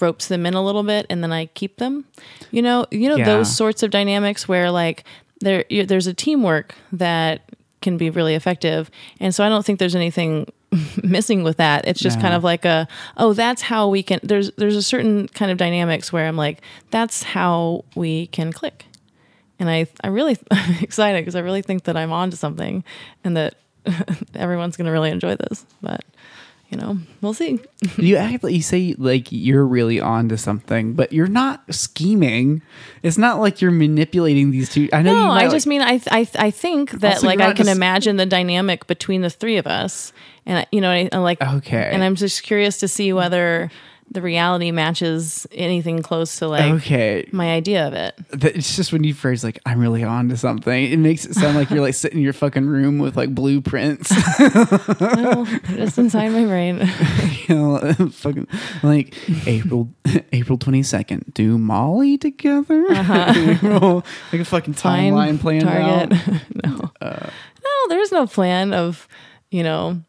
[0.00, 2.04] ropes them in a little bit and then I keep them.
[2.52, 3.24] You know, you know Yeah.
[3.24, 5.02] those sorts of dynamics where like
[5.40, 7.50] there you- there's a teamwork that
[7.82, 8.90] can be really effective.
[9.20, 10.46] And so I don't think there's anything
[11.02, 11.86] missing with that.
[11.86, 12.22] It's just No.
[12.22, 15.58] kind of like a oh that's how we can there's there's a certain kind of
[15.58, 16.60] dynamics where I'm like
[16.90, 18.84] that's how we can click.
[19.58, 22.84] And I I really I'm excited because I really think that I'm onto something
[23.24, 23.54] and that
[24.34, 25.64] everyone's going to really enjoy this.
[25.80, 26.04] But
[26.68, 27.60] you know, we'll see.
[27.96, 32.60] you act like you say like you're really on to something, but you're not scheming.
[33.02, 34.88] It's not like you're manipulating these two.
[34.92, 37.66] I know No, I like- just mean I I I think that like I can
[37.66, 40.12] just- imagine the dynamic between the three of us,
[40.44, 41.90] and you know, I, I like Okay.
[41.92, 43.70] and I'm just curious to see whether
[44.10, 47.28] the reality matches anything close to like okay.
[47.32, 48.14] my idea of it.
[48.32, 51.56] It's just when you phrase like I'm really on to something, it makes it sound
[51.56, 54.12] like you're like sitting in your fucking room with like blueprints.
[55.00, 56.78] Well, just inside my brain.
[57.48, 58.46] you know, fucking
[58.82, 59.14] like
[59.46, 59.92] April
[60.32, 61.32] April twenty second.
[61.34, 62.86] Do Molly together?
[62.90, 63.34] Uh-huh.
[63.36, 66.12] April, like a fucking timeline planned target.
[66.12, 66.42] out.
[66.64, 67.30] no, uh,
[67.64, 69.08] no, there's no plan of
[69.50, 70.00] you know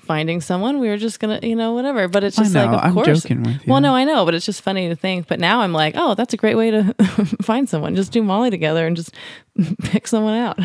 [0.00, 0.78] finding someone.
[0.80, 2.08] We were just gonna, you know, whatever.
[2.08, 3.22] But it's just know, like, of I'm course.
[3.22, 3.72] joking with you.
[3.72, 5.28] Well, no, I know, but it's just funny to think.
[5.28, 6.94] But now I'm like, oh, that's a great way to
[7.42, 7.94] find someone.
[7.94, 9.14] Just do Molly together and just
[9.82, 10.58] pick someone out.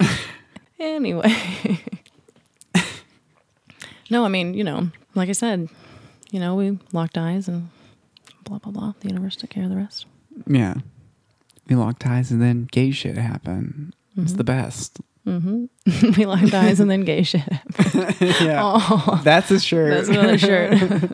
[0.80, 1.80] anyway.
[4.10, 5.68] no, I mean, you know, like I said,
[6.30, 7.68] you know, we locked eyes and
[8.44, 8.94] blah blah blah.
[9.00, 10.06] The universe took care of the rest.
[10.46, 10.74] Yeah.
[11.68, 13.94] We locked eyes and then gay shit happened.
[14.16, 14.38] It's mm-hmm.
[14.38, 15.00] the best.
[15.26, 17.42] We locked eyes and then gay shit.
[18.40, 19.20] yeah.
[19.22, 19.94] That's a shirt.
[19.94, 21.12] That's another shirt.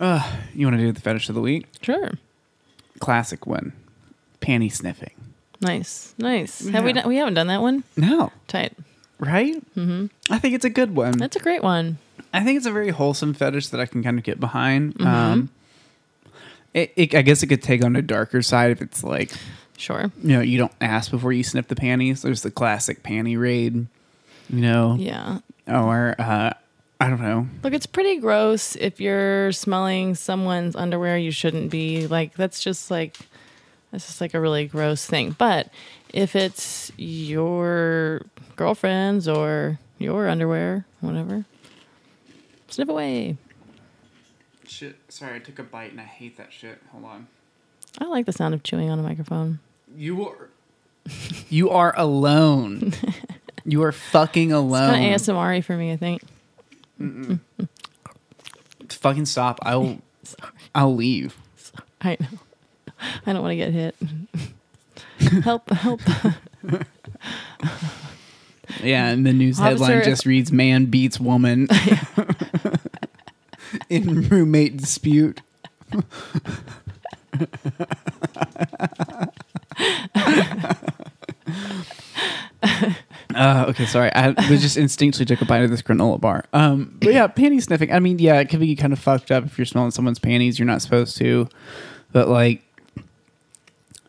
[0.00, 1.66] Uh, you want to do the fetish of the week?
[1.82, 2.12] sure.
[3.00, 3.72] Classic one.
[4.40, 5.17] Panty sniffing.
[5.60, 6.66] Nice, nice.
[6.68, 7.00] Have we Yeah.
[7.02, 7.08] done?
[7.08, 7.82] We haven't done that one.
[7.96, 8.30] No.
[8.46, 8.72] Tight.
[9.18, 9.56] Right?
[9.74, 10.06] Mm-hmm.
[10.32, 11.12] I think it's a good one.
[11.18, 11.98] That's a great one.
[12.32, 14.94] I think it's a very wholesome fetish that I can kind of get behind.
[14.94, 15.06] Mm-hmm.
[15.06, 15.48] Um,
[16.74, 19.32] it, it, I guess it could take on a darker side if it's like,
[19.76, 20.10] Sure.
[20.22, 22.22] you know, you don't ask before you sniff the panties.
[22.22, 25.38] There's the classic panty raid, you know, Yeah.
[25.66, 26.52] or uh,
[27.00, 27.46] I don't know.
[27.62, 32.06] Look, it's pretty gross if you're smelling someone's underwear you shouldn't be.
[32.06, 33.16] Like that's just like
[33.90, 35.34] that's just like a really gross thing.
[35.36, 35.68] But
[36.12, 38.22] if it's your
[38.56, 41.44] girlfriend's or your underwear, whatever,
[42.68, 43.36] sniff away.
[44.66, 44.96] Shit.
[45.08, 46.78] Sorry, I took a bite and I hate that shit.
[46.92, 47.26] Hold on.
[47.98, 49.60] I like the sound of chewing on a microphone.
[49.96, 50.48] You are.
[51.48, 52.92] you are alone.
[53.64, 54.94] you are fucking alone.
[54.94, 56.22] It's Kind of ASMR for me, I think.
[58.90, 59.58] fucking stop.
[59.62, 59.98] I'll.
[60.74, 61.36] I'll leave.
[62.00, 62.26] I know.
[63.26, 63.96] I don't want to get hit.
[65.42, 65.68] help!
[65.70, 66.00] Help!
[68.82, 71.68] Yeah, and the news Officer- headline just reads "Man beats woman
[73.88, 75.40] in roommate dispute."
[83.34, 84.12] Uh, okay, sorry.
[84.14, 86.44] I was just instinctually took a bite of this granola bar.
[86.52, 87.92] Um, but yeah, panty sniffing.
[87.92, 90.58] I mean, yeah, it can be kind of fucked up if you're smelling someone's panties.
[90.58, 91.48] You're not supposed to,
[92.10, 92.62] but like,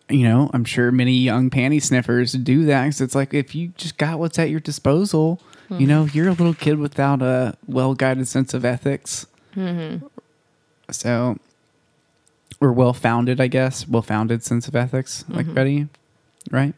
[0.10, 3.70] you know, I'm sure many young panty sniffers do that because it's like if you
[3.78, 5.42] just got what's at your disposal,
[5.78, 9.28] you know, you're a little kid without a well guided sense of ethics.
[9.56, 10.08] Mm-hmm.
[10.90, 11.38] So,
[12.60, 15.54] or well founded, I guess, well founded sense of ethics, like mm-hmm.
[15.56, 15.88] Betty,
[16.50, 16.74] right?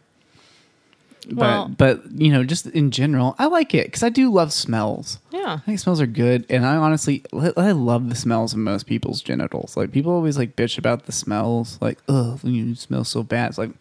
[1.29, 1.77] Well- but
[2.09, 5.19] but you know, just in general, I like it because I do love smells.
[5.31, 5.53] Yeah.
[5.53, 7.23] I think smells are good, and I honestly,
[7.57, 9.77] I love the smells of most people's genitals.
[9.77, 13.49] Like people always like bitch about the smells, like oh, you smell so bad.
[13.49, 13.71] It's like,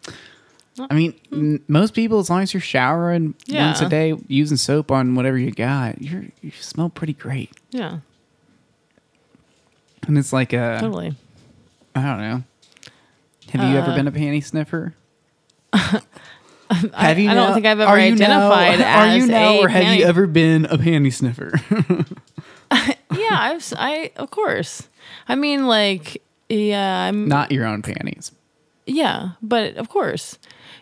[0.89, 3.67] I mean, n- most people, as long as you're showering Yeah.
[3.67, 7.51] once a day, using soap on whatever you got, you're you smell pretty great.
[7.71, 7.99] Yeah.
[10.07, 11.15] And it's like a, Totally.
[11.95, 12.43] I don't know.
[13.51, 14.95] Have you ever Uh, been a panty sniffer?
[16.71, 19.49] I, Have you I don't now- think I've ever you now- identified Are you now,
[19.53, 21.51] a or have you ever been a panty sniffer?
[23.11, 24.87] Yeah, I've I of course.
[25.27, 28.31] I mean, like, yeah, I'm Not your own panties.
[28.85, 30.37] Yeah, but of course,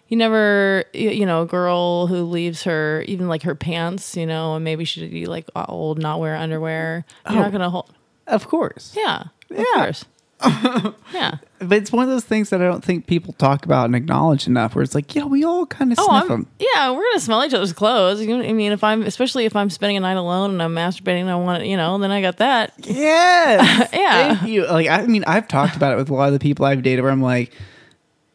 [0.08, 4.56] you never, you know, a girl who leaves her even like her pants, you know,
[4.56, 7.04] and maybe she'd be like old, not wear underwear.
[7.30, 7.42] You're Oh.
[7.44, 7.92] not gonna hold.
[8.28, 8.94] Of course.
[8.96, 9.64] Yeah, of Yeah.
[9.74, 10.06] course.
[11.14, 11.38] yeah.
[11.60, 14.48] But it's one of those things that I don't think people talk about and acknowledge
[14.48, 14.74] enough.
[14.76, 16.48] Where it's like, yeah, we all kind of Oh, sniff I'm, them.
[16.60, 18.22] yeah, we're gonna smell each other's clothes.
[18.22, 20.74] You know, I mean, if I'm, especially if I'm spending a night alone and I'm
[20.74, 22.74] masturbating, and I want, it, you know, then I got that.
[22.80, 23.90] Yes.
[23.94, 24.36] Yeah.
[24.36, 24.66] Thank you.
[24.66, 27.04] Like, I mean, I've talked about it with a lot of the people I've dated
[27.04, 27.52] where I'm like,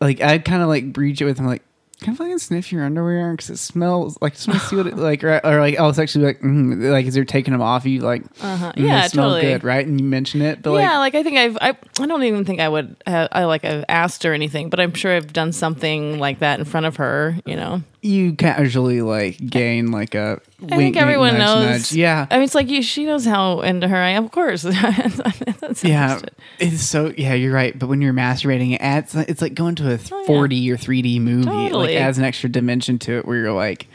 [0.01, 1.63] like, I kind of like breach it with them, like,
[2.05, 3.33] can I fucking sniff your underwear?
[3.33, 5.89] Because it smells like, just want to see what it like, or, or like, oh
[5.89, 8.73] it's actually like, mm, like, as you're taking them off, you like, Uh-huh.
[8.77, 9.41] mm, Yeah, smell totally.
[9.53, 9.87] good, right?
[9.87, 12.45] And you mention it, but yeah, like, like I think I've I, I don't even
[12.45, 15.53] think I would have, I like I've asked or anything, but I'm sure I've done
[15.53, 17.37] something like that in front of her.
[17.47, 20.41] You know, you casually like gain like a.
[20.71, 21.93] I think everyone knows.
[21.93, 22.27] Yeah.
[22.31, 24.25] I mean, it's like you, she knows how into her I am.
[24.27, 24.65] Of course,
[25.83, 26.21] Yeah,
[26.59, 27.35] it's so yeah.
[27.35, 29.15] You're right, but when you're masturbating, it adds.
[29.15, 31.43] It's like going to a Oh, 4D or 3D movie.
[31.49, 31.87] It Totally.
[31.95, 33.89] like adds an extra dimension to it, where you're like,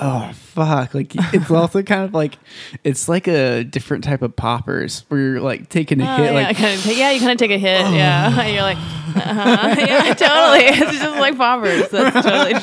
[0.00, 0.94] oh fuck.
[0.94, 2.38] Like it's also kind of like
[2.82, 6.26] it's like a different type of poppers, where you're like taking a Oh, hit.
[6.26, 7.80] yeah, Like kind of, yeah, you kind of take a hit.
[7.92, 9.74] Yeah, you're like, uh-huh.
[9.86, 10.64] yeah, totally.
[10.86, 11.88] It's just like poppers.
[11.90, 12.54] That's totally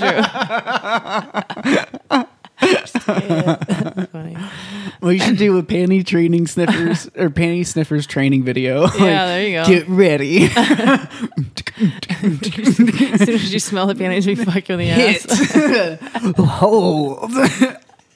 [2.12, 2.26] true.
[2.62, 3.59] Just take a hit.
[3.68, 4.38] That's funny.
[5.01, 8.82] we should do a panty training sniffers or panty sniffers training video.
[8.84, 9.66] Like, Yeah, there you go.
[9.66, 10.45] Get ready.
[11.82, 16.36] As soon as you smell the panties, we fuck you in the ass.
[16.38, 17.32] hold,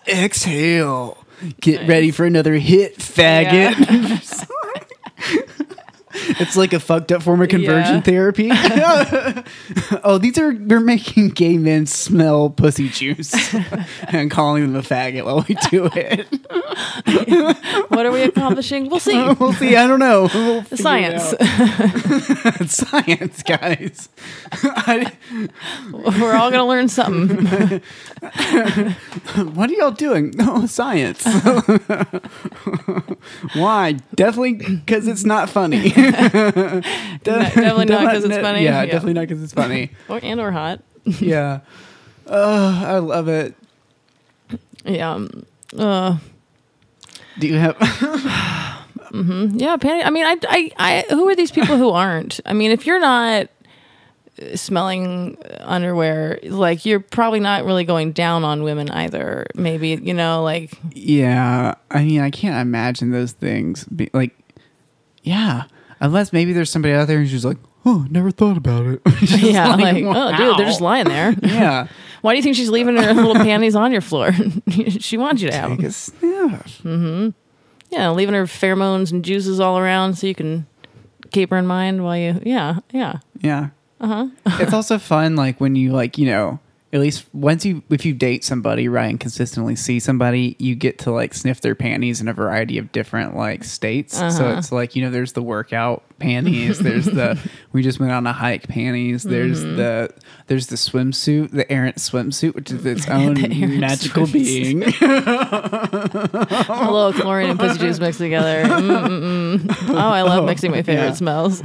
[0.08, 1.18] exhale.
[1.62, 3.76] Get ready for another hit, faggot.
[6.40, 8.02] It's like a fucked up form of conversion Yeah.
[8.02, 8.50] therapy.
[10.04, 13.34] oh, these are they're making gay men smell pussy juice
[14.08, 16.28] and calling them a faggot while we do it.
[17.90, 18.90] What are we accomplishing?
[18.90, 19.16] We'll see.
[19.40, 19.76] we'll see.
[19.76, 20.30] I don't know.
[20.34, 21.34] We'll Science.
[21.40, 24.10] It's science, guys.
[24.52, 25.12] I,
[25.92, 27.82] We're all gonna learn something.
[29.54, 30.34] what are y'all doing?
[30.40, 31.26] Oh, science.
[33.54, 33.94] Why?
[34.16, 35.92] Definitely because it's not funny.
[36.12, 38.64] De- definitely not 'cause it's funny.
[38.64, 38.86] Yeah, Yeah.
[38.86, 39.92] definitely not because it's funny.
[40.10, 40.82] or and or hot.
[41.06, 41.60] yeah.
[42.28, 43.54] Uh, I love it.
[44.86, 45.26] Yeah.
[45.78, 46.18] Uh,
[47.40, 47.76] Do you have?
[47.82, 50.04] yeah, panty.
[50.06, 52.40] I mean, I, I, I, who are these people who aren't?
[52.46, 53.50] I mean, if you're not
[54.42, 59.46] uh, smelling underwear, like you're probably not really going down on women either.
[59.56, 61.76] Maybe you know, like yeah.
[61.92, 63.86] I mean, I can't imagine those things.
[63.86, 64.36] Be, like,
[65.24, 65.64] yeah.
[66.06, 69.02] Unless maybe there's somebody out there who's just like, oh, never thought about it.
[69.42, 71.36] Yeah, like, oh, dude, they're just lying there.
[71.44, 71.88] Yeah.
[72.22, 74.32] Why do you think she's leaving her little panties on your floor?
[75.00, 75.92] she wants you to have Take them.
[75.92, 77.34] sniff.
[77.92, 80.66] Yeah, leaving her pheromones and juices all around so you can
[81.32, 82.42] keep her in mind while you.
[82.44, 83.20] Yeah, yeah.
[83.42, 83.70] Yeah.
[84.02, 84.28] Uh-huh.
[84.60, 86.60] it's also fun, like when you like, you know,
[86.94, 90.98] at least once you if you date somebody right and consistently see somebody you get
[91.00, 94.56] to like sniff their panties in a variety of different like states so Uh-huh.
[94.58, 97.38] it's like you know there's the workout panties there's the
[97.74, 99.76] we just went on a hike panties there's Mm-hmm.
[99.78, 100.10] the
[100.48, 103.34] there's the swimsuit the errant swimsuit which is its own
[103.80, 104.32] magical swimsuit.
[104.32, 104.84] being
[106.88, 108.64] A little chlorine and pussy juice mixed together.
[108.64, 109.76] Mm-mm-mm.
[109.90, 111.14] Oh, I love mixing my favorite yeah.
[111.14, 111.62] smells.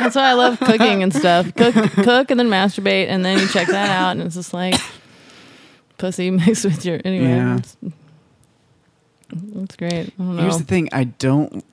[0.00, 1.54] That's why I love cooking and stuff.
[1.54, 4.74] Cook, cook, and then masturbate, and then you check that out, and it's just like
[5.98, 7.28] pussy mixed with your anyway.
[7.28, 7.58] Yeah.
[7.58, 7.76] It's,
[9.54, 9.92] it's great.
[9.94, 10.42] I don't know.
[10.42, 11.64] here's the thing i don't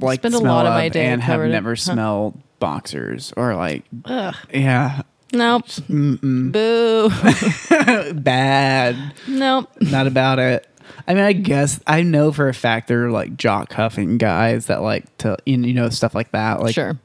[0.00, 1.76] like Spend the a lot of my day and have covered in- never huh.
[1.76, 4.34] smelled boxers or like Ugh.
[4.52, 5.02] yeah
[5.34, 5.66] Nope.
[5.66, 6.52] Mm-mm.
[6.52, 8.12] Boo.
[8.20, 8.96] bad
[9.26, 9.70] nope.
[9.80, 10.66] not about it.
[11.08, 14.66] I mean, I guess I know for a fact there are like jock cuffing guys
[14.66, 16.60] that like to, you know, stuff like that.
[16.60, 16.98] Like, sure.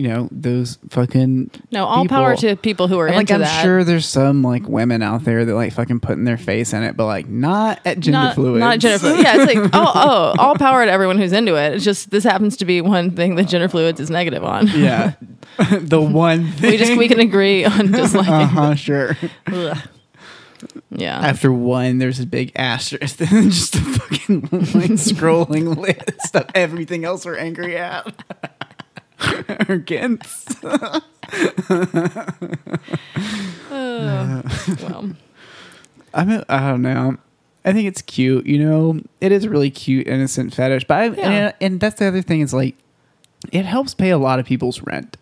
[0.00, 1.50] You know, those fucking.
[1.70, 3.62] No, all people- power to people who are And, like, I'm that.
[3.62, 6.96] sure there's some like women out there that like fucking putting their face in it,
[6.96, 8.60] but like not at gender not, fluid.
[8.60, 9.20] Not gender fluid.
[9.20, 11.74] Yeah, it's like oh oh, all power to everyone who's into it.
[11.74, 14.68] It's just this happens to be one thing that gender fluids is negative on.
[14.68, 15.12] yeah,
[15.80, 18.74] the one thing we just we can agree on just like Uh huh.
[18.74, 19.16] Sure.
[19.48, 19.76] ugh.
[20.90, 21.18] yeah.
[21.18, 25.76] After one, there's a big asterisk, and just a fucking like scrolling
[26.20, 28.12] list of everything else we're angry at.
[29.68, 30.64] Against.
[33.70, 34.42] Uh,
[34.82, 35.10] well,
[36.12, 37.16] I mean, I don't know.
[37.64, 38.46] I think it's cute.
[38.46, 40.84] You know, it is really cute, innocent fetish.
[40.86, 41.30] But I, Yeah.
[41.30, 42.74] and, and that's the other thing is like,
[43.52, 45.16] it helps pay a lot of people's rent.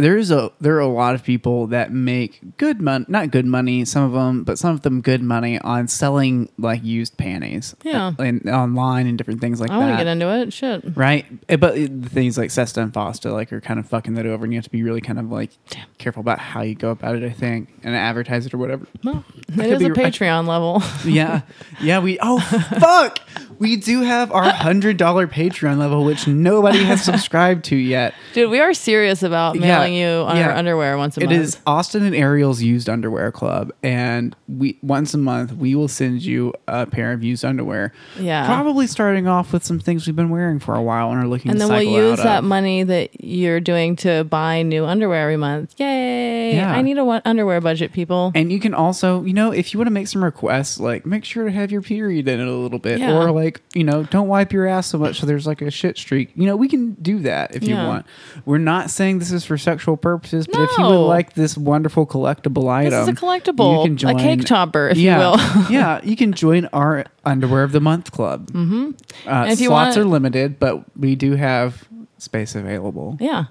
[0.00, 3.46] There is a there are a lot of people that make good money, not good
[3.46, 7.74] money, some of them, but some of them good money on selling like used panties,
[7.82, 8.12] Yeah.
[8.18, 9.74] and online and different things like that.
[9.74, 10.52] I want to get into it.
[10.52, 10.96] Shit.
[10.96, 14.26] Right, Eh, but the things like Sesta and Fosta like are kind of fucking that
[14.26, 15.50] over, and you have to be really kind of like
[15.98, 17.22] careful about how you go about it.
[17.24, 18.86] I think and advertise it or whatever.
[19.04, 20.82] Well, it could is a be- I- Patreon level.
[21.04, 21.42] Yeah,
[21.80, 21.98] yeah.
[22.00, 23.18] We oh fuck,
[23.58, 28.14] we do have our hundred dollar Patreon level, which nobody has subscribed to yet.
[28.32, 30.48] Dude, we are serious about Yeah, you on yeah.
[30.48, 31.38] our underwear once a It month.
[31.40, 36.22] is Austin and Ariel's used underwear club, and we once a month we will send
[36.22, 37.92] you a pair of used underwear.
[38.18, 38.46] Yeah.
[38.46, 41.50] probably starting off with some things we've been wearing for a while and are looking.
[41.50, 42.44] and then we'll use that of.
[42.44, 45.74] money that you're doing to buy new underwear every month.
[45.78, 46.54] Yay!
[46.56, 46.72] Yeah.
[46.72, 48.32] I need a one- underwear budget, people.
[48.34, 51.24] And you can also, you know, if you want to make some requests, like make
[51.24, 53.16] sure to have your period in it a little bit, Yeah.
[53.16, 55.96] or like, you know, don't wipe your ass so much so there's like a shit
[55.98, 56.30] streak.
[56.34, 58.06] You know, we can do that if you want.
[58.44, 61.06] We're not saying this is for sexual purposes, but if you would No.
[61.06, 64.88] like this wonderful collectible item, This is a collectible, you can join, a cake topper,
[64.88, 65.66] if yeah, you will.
[65.70, 68.50] yeah, you can join our underwear of the month club.
[68.52, 68.90] Mm-hmm.
[69.28, 73.16] Uh, if you slots want- are limited, but we do have space available.
[73.20, 73.44] yeah.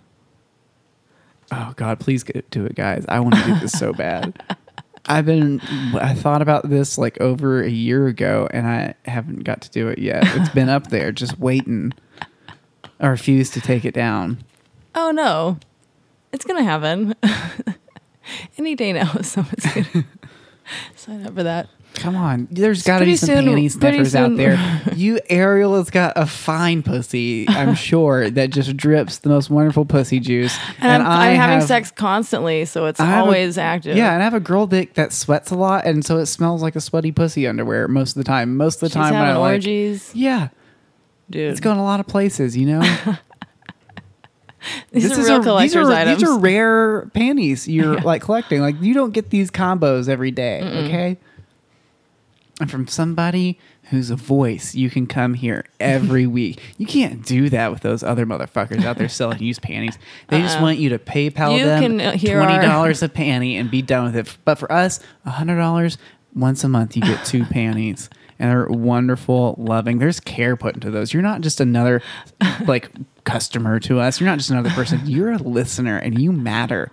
[1.52, 3.06] Oh God, please get to it, guys.
[3.10, 4.42] I want to do this so bad.
[5.08, 5.60] I've been
[5.96, 9.88] I thought about this like over a year ago and I haven't got to do
[9.88, 10.24] it yet.
[10.36, 11.94] It's been up there just waiting.
[13.00, 14.44] I refuse to take it down.
[14.94, 15.58] Oh no,
[16.32, 17.16] it's gonna happen
[18.58, 19.12] any day now.
[19.22, 20.06] Someone's gonna
[20.96, 21.68] sign up for that.
[21.96, 22.48] Come on.
[22.52, 24.82] There's got to be some soon- panty sniffers out there.
[24.96, 29.86] You Ariel has got a fine pussy, I'm sure, that just drips the most wonderful
[29.86, 30.56] pussy juice.
[30.80, 33.98] And, I'm, I I'm having sex constantly, so it's I have a- always active.
[33.98, 36.62] Yeah, and I have a girl dick that sweats a lot, and so it smells
[36.62, 38.56] like a sweaty pussy underwear most of the time.
[38.56, 40.50] Most of the She's time when I having like, orgies, yeah,
[41.32, 41.50] dude.
[41.52, 43.16] it's going a lot of places, you know.
[44.92, 46.20] these this are is real a, these are items.
[46.20, 48.04] these are rare panties you're Yeah.
[48.04, 48.62] like collecting.
[48.62, 51.18] Like you don't get these combos every day, okay?
[52.62, 53.58] And from somebody
[53.90, 56.60] who's a voice, you can come here every week.
[56.78, 59.98] You can't do that with those other motherfuckers out there selling used panties.
[60.28, 60.64] They just Uh-uh.
[60.64, 64.06] want you to PayPal You them can, uh, twenty dollars a panty and be done
[64.06, 64.38] with it.
[64.46, 65.98] But for us, hundred dollars
[66.36, 68.10] once a month, you get two panties.
[68.42, 70.00] And they're wonderful, loving.
[70.00, 71.14] There's care put into those.
[71.14, 72.02] You're not just another
[72.68, 72.90] like
[73.30, 74.20] customer to us.
[74.20, 75.02] You're not just another person.
[75.06, 76.92] You're a listener, and you matter.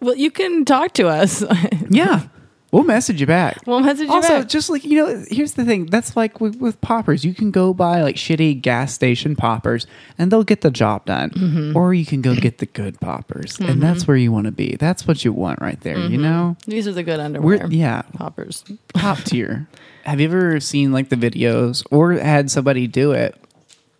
[0.00, 1.44] well, you can talk to us.
[1.90, 2.22] Yeah,
[2.70, 3.58] we'll message you back.
[3.66, 4.48] we'll message you also, back.
[4.48, 5.86] just like you know, here's the thing.
[5.86, 7.22] That's like with, with poppers.
[7.22, 11.30] You can go buy like shitty gas station poppers, and they'll get the job done.
[11.30, 11.76] Mm-hmm.
[11.76, 14.76] Or you can go get the good poppers, and that's where you want to be.
[14.76, 15.98] That's what you want right there.
[15.98, 17.36] You know, These are the good Mm-hmm.
[17.36, 17.58] underwear.
[17.58, 18.64] we're yeah, poppers.
[18.94, 19.68] top tier.
[20.04, 23.36] Have you ever seen like the videos or had somebody do it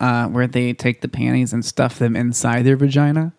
[0.03, 3.33] uh, where they take the panties and stuff them inside their vagina?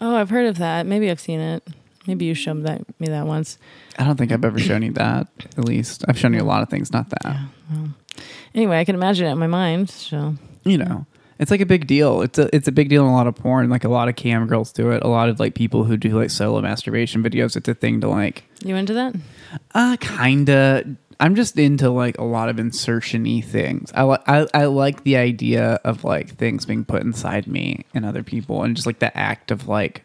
[0.00, 0.86] Oh, I've heard of that.
[0.86, 1.62] Maybe I've seen it.
[2.06, 3.58] Maybe you showed that me that once.
[3.98, 5.28] I don't think I've ever shown you that.
[5.58, 7.36] At least I've shown you a lot of things, not that.
[8.54, 9.90] Anyway, I can imagine it in my mind.
[9.90, 11.06] So You know,
[11.38, 12.22] it's like a big deal.
[12.22, 13.68] It's a it's a big deal in a lot of porn.
[13.68, 15.02] Like a lot of cam girls do it.
[15.02, 17.56] A lot of like people who do like solo masturbation videos.
[17.56, 18.44] It's a thing to like.
[18.64, 19.14] you into that?
[19.74, 20.96] Uh, kinda.
[21.20, 23.92] I'm just into like a lot of insertion-y things.
[23.94, 28.06] I, li- I I like the idea of like things being put inside me and
[28.06, 30.02] other people, and just like the act of like,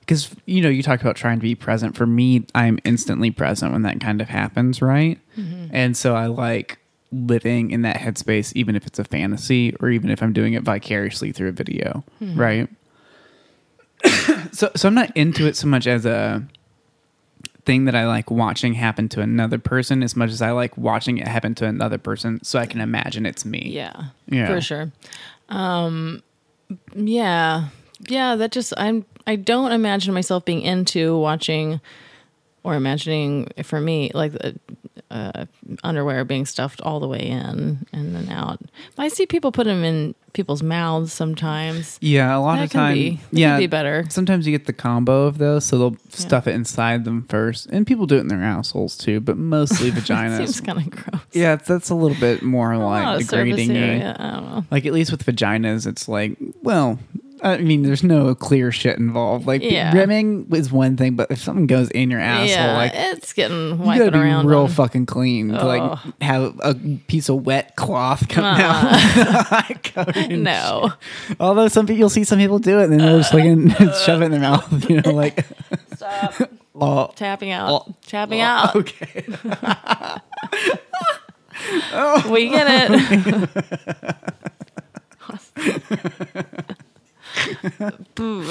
[0.00, 1.96] because you know you talk about trying to be present.
[1.96, 5.18] For me, I'm instantly present when that kind of happens, right?
[5.38, 5.68] Mm-hmm.
[5.72, 6.78] And so I like
[7.10, 10.62] living in that headspace, even if it's a fantasy, or even if I'm doing it
[10.62, 12.38] vicariously through a video, mm-hmm.
[12.38, 12.68] right?
[14.52, 16.46] so so I'm not into it so much as a
[17.66, 21.18] thing that I like watching happen to another person as much as I like watching
[21.18, 23.70] it happen to another person so I can imagine it's me.
[23.72, 24.46] Yeah, Yeah.
[24.46, 24.92] for sure.
[25.48, 26.22] Um,
[26.94, 27.68] yeah,
[28.08, 28.36] yeah.
[28.36, 29.04] That just I'm.
[29.26, 31.80] I don't imagine myself being into watching
[32.64, 34.32] or imagining for me like
[35.10, 35.44] uh,
[35.84, 38.60] underwear being stuffed all the way in and then out.
[38.98, 41.98] I see people put them in people's mouths sometimes.
[42.00, 42.98] Yeah, a lot That of times.
[42.98, 43.28] time.
[43.30, 44.04] be- yeah, be better.
[44.08, 47.86] Sometimes you get the combo of those, so they'll stuff it inside them first, and
[47.86, 50.38] people do it in their assholes too, but mostly vaginas.
[50.38, 51.22] Seems kind of gross.
[51.32, 53.76] yeah, that's a little bit more like degrading.
[53.76, 54.16] area.
[54.18, 54.64] I don't know.
[54.72, 56.98] Like at least with vaginas, it's like, well,
[57.44, 59.46] I mean, there's no clear shit involved.
[59.46, 59.92] Like Yeah.
[59.92, 63.70] rimming is one thing, but if something goes in your asshole, yeah, like it's getting
[63.70, 64.46] you gotta wiping be around.
[64.46, 66.74] real on- fucking clean to like have a
[67.06, 68.60] piece of wet cloth come Uh-uh.
[69.60, 69.90] out.
[70.30, 70.92] No.
[71.28, 71.36] shit.
[71.38, 73.44] Although some people, you'll see some people do it, and then they'll just uh-huh.
[73.84, 74.88] like shove it in their mouth.
[74.90, 75.44] You know, like
[75.96, 76.34] Stop
[76.74, 77.70] oh, tapping out.
[77.88, 77.94] Oh.
[78.06, 78.74] tapping oh, out.
[78.76, 79.24] Okay.
[82.30, 82.66] We get
[85.56, 86.76] it.
[88.14, 88.44] Boo.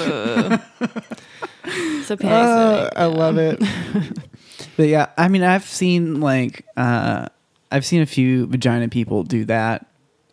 [2.04, 3.58] so panic Uh, I love it.
[4.76, 7.26] but yeah, I mean, I've seen like uh,
[7.70, 9.86] I've seen a few vagina people do that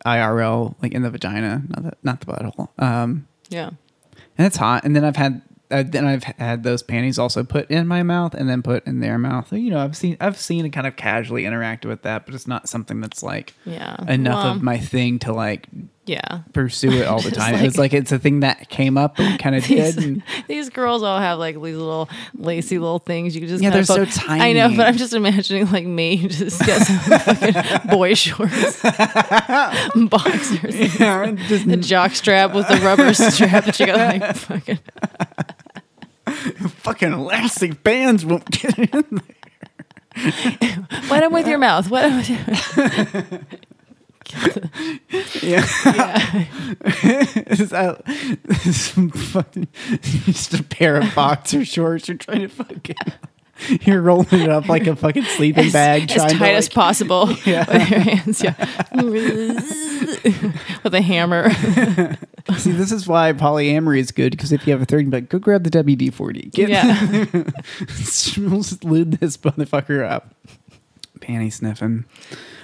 [0.06, 2.68] IRL, like in the vagina, not the not the butthole.
[2.84, 3.70] Um, Yeah.
[4.38, 4.84] and it's hot.
[4.84, 8.34] And then I've had uh, then I've had those panties also put in my mouth
[8.34, 9.48] and then put in their mouth.
[9.48, 12.36] So, you know, I've seen I've seen it kind of casually interact with that, but
[12.36, 13.96] it's not something that's like Yeah.
[14.08, 15.68] enough Well, of my thing to like
[16.08, 16.40] Yeah.
[16.54, 17.54] pursue it all the time.
[17.54, 19.96] like- it's like it's a thing that came up and kind of did.
[19.96, 23.64] These, And, these girls all have like these little lacy little things you can just
[23.64, 26.82] Yeah, kinda they're poke- so I know, but I'm just imagining like me just get
[26.82, 33.80] some fucking boy shorts, boxers, yeah, just a jock strap with the rubber strap that
[33.80, 34.80] you got like fucking.
[36.80, 39.22] fucking elastic bands won't get in there.
[41.10, 41.90] Wet them with your mouth.
[41.90, 43.40] Wet 'em with your
[45.42, 45.66] Yeah.
[45.86, 46.46] yeah.
[46.94, 48.90] It's out- it's
[49.32, 49.68] fucking,
[50.26, 52.08] just a pair of boxer shorts.
[52.08, 52.96] You're trying to fucking.
[53.82, 56.10] You're rolling it up like a fucking sleeping as, bag.
[56.10, 57.66] as trying to, tight as possible Yeah.
[57.72, 58.44] with your hands.
[58.44, 58.56] Yeah.
[60.84, 61.52] with a hammer.
[62.58, 65.38] See, this is why polyamory is good because if you have a third, but go
[65.38, 66.50] grab the WD forty.
[66.54, 67.24] Yeah.
[68.38, 70.34] we'll lube this motherfucker up.
[71.20, 72.06] Panty sniffing.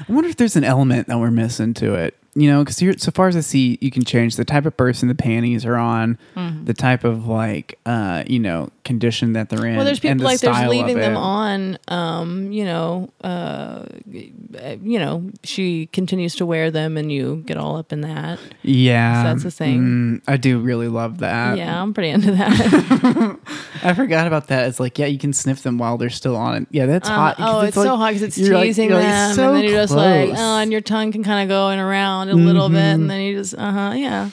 [0.07, 2.15] I wonder if there's an element that we're missing to it.
[2.35, 5.07] You know, because so far as I see, you can change the type of person
[5.07, 6.65] the panties are on, Mm-hmm.
[6.65, 9.75] the type of like, uh, you know, condition that they're in.
[9.75, 11.79] Well, there's people the like there's leaving them on.
[11.87, 17.75] Um, you know, uh, you know, she continues to wear them, and you get all
[17.75, 18.37] up in that.
[18.61, 19.81] Yeah, So that's the thing.
[19.81, 21.57] Mm, I do really love that.
[21.57, 23.39] yeah, I'm pretty into that.
[23.83, 24.67] I forgot about that.
[24.67, 26.67] It's like, yeah, you can sniff them while they're still on it.
[26.69, 27.35] Yeah, that's Uh, hot.
[27.39, 29.86] oh, it's, like- so hot because it's like- teasing like, them, so and then you're
[29.87, 30.39] just like, close.
[30.39, 33.01] oh, and your tongue can kind of go in around a little bit, Mm-hmm.
[33.01, 34.29] and then you just, uh huh, yeah.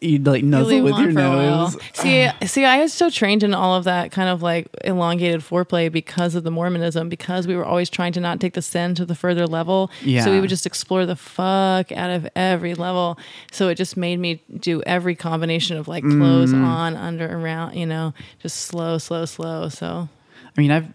[0.00, 1.62] you like nuzzle leave with them your on for a while.
[1.70, 1.76] nose.
[1.94, 5.90] See, see, I was so trained in all of that kind of like elongated foreplay
[5.90, 9.06] because of the Mormonism, because we were always trying to not take the sin to
[9.06, 9.90] the further level.
[10.02, 10.22] Yeah.
[10.24, 13.18] So we would just explore the fuck out of every level.
[13.52, 16.64] So it just made me do every combination of like clothes Mm.
[16.64, 19.68] on, under, around, you know, just slow, slow, slow.
[19.70, 20.08] So
[20.56, 20.88] I mean, I've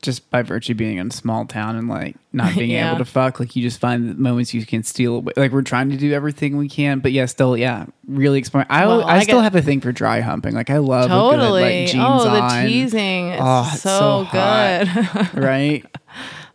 [0.00, 2.90] just by virtue of being in a small town and like not being Yeah.
[2.90, 5.32] able to fuck, like you just find the moments you can steal away.
[5.36, 8.68] Like we're trying to do everything we can, but yeah, still, yeah, really exploring.
[8.70, 10.54] I, Well, I, I still get- have a thing for dry humping.
[10.54, 11.62] Like I love totally.
[11.62, 13.28] good like jeans oh, the on, teasing.
[13.28, 15.34] It's Oh, it's so, so good.
[15.44, 15.84] right?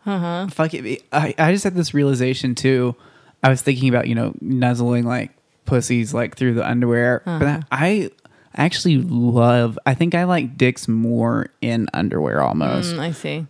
[0.05, 0.47] uh-huh.
[0.47, 1.03] Fuck it.
[1.11, 2.95] I, I just had this realization too.
[3.43, 5.31] I was thinking about you know nuzzling like
[5.65, 7.61] pussies like through the underwear, but Uh-huh.
[8.55, 9.79] I actually love.
[9.85, 12.93] I think I like dicks more in underwear almost.
[12.93, 13.47] Mm, I see.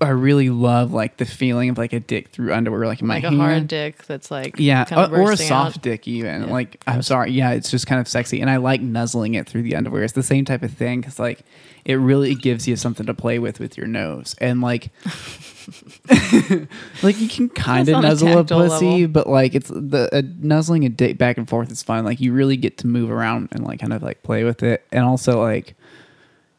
[0.00, 3.14] I really love like the feeling of like a dick through underwear, like in my
[3.14, 3.40] like a hand.
[3.40, 5.82] hard dick that's like Yeah, kind of or, or a soft out.
[5.82, 6.42] dick even.
[6.42, 9.48] Yeah, like I'm sorry, yeah, it's just kind of sexy, and I like nuzzling it
[9.48, 10.02] through the underwear.
[10.02, 11.40] It's the same type of thing because like
[11.84, 14.90] it really gives you something to play with with your nose, and like
[17.02, 19.08] like you can kind of on a nuzzle a pussy, level.
[19.08, 22.04] but like it's the uh, nuzzling a dick back and forth is fun.
[22.04, 24.84] Like you really get to move around and like kind of like play with it,
[24.92, 25.74] and also like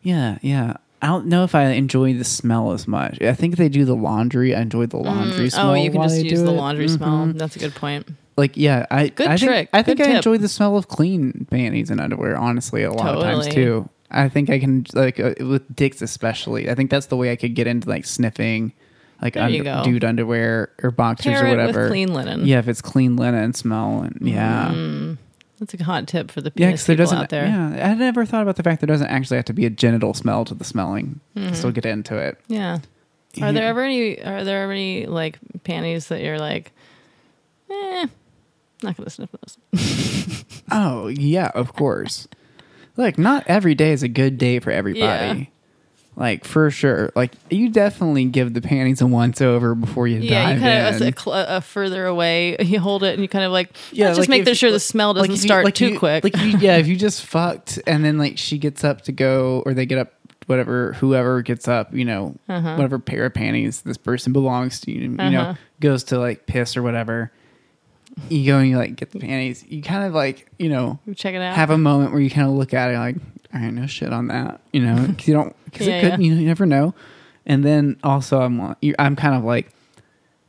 [0.01, 0.77] yeah, yeah.
[1.05, 3.21] I don't know if I enjoy the smell as much.
[3.21, 4.55] I think they do the laundry.
[4.55, 5.69] I enjoy the laundry Mm, smell.
[5.69, 7.27] oh, you can just they use the laundry Mhm smell.
[7.35, 8.07] That's a good point.
[8.37, 9.69] like yeah i Good I think, trick.
[9.71, 13.21] i think i enjoy the smell of clean panties and underwear honestly a lot of
[13.21, 17.15] times too i think i can like uh, with dicks especially i think that's the
[17.15, 18.73] way i could get into like sniffing
[19.21, 22.45] like under, dude underwear or boxers Pair or whatever clean linen.
[22.45, 25.17] yeah if it's clean linen smell and yeah Mm,
[25.59, 27.17] that's a hot tip for the yeah, penis there doesn't.
[27.17, 27.45] out there.
[27.45, 30.13] Yeah, I never thought about the fact there doesn't actually have to be a genital
[30.13, 31.19] smell to the smelling.
[31.35, 31.53] Mm-hmm.
[31.53, 32.39] Still get into it.
[32.47, 32.79] Yeah.
[33.41, 34.21] Are there ever any?
[34.21, 36.71] Are there ever any like panties that you're like,
[37.69, 38.07] eh,
[38.83, 40.43] not gonna sniff those.
[40.71, 42.27] Oh yeah, of course.
[42.97, 45.51] Look, not every day is a good day for everybody.
[46.17, 47.11] Like for sure.
[47.15, 50.95] Like you definitely give the panties a once over before you Yeah, dive you kind
[50.95, 51.07] in.
[51.07, 52.55] of a, cl- a further away.
[52.61, 54.79] You hold it and you kind of like, yeah, just like make if- sure the
[54.79, 56.23] smell doesn't like you- start like too you- quick.
[56.23, 59.61] Like you, yeah, if you just fucked and then like she gets up to go
[59.65, 60.13] or they get up
[60.47, 62.75] whatever whoever gets up, you know, Uh-huh.
[62.75, 65.29] whatever pair of panties this person belongs to, you, you Uh-huh.
[65.31, 67.31] know, goes to like piss or whatever.
[68.29, 69.63] You go and you like get the panties.
[69.67, 71.55] You kind of like, you know, Check it out.
[71.55, 73.17] have a moment where you kind of look at it like,
[73.53, 76.11] all right, no shit on that, you know, because you don't, because Yeah, it could,
[76.21, 76.25] yeah.
[76.27, 76.93] you, know, you never know.
[77.45, 79.71] And then also, I'm, I'm kind of like,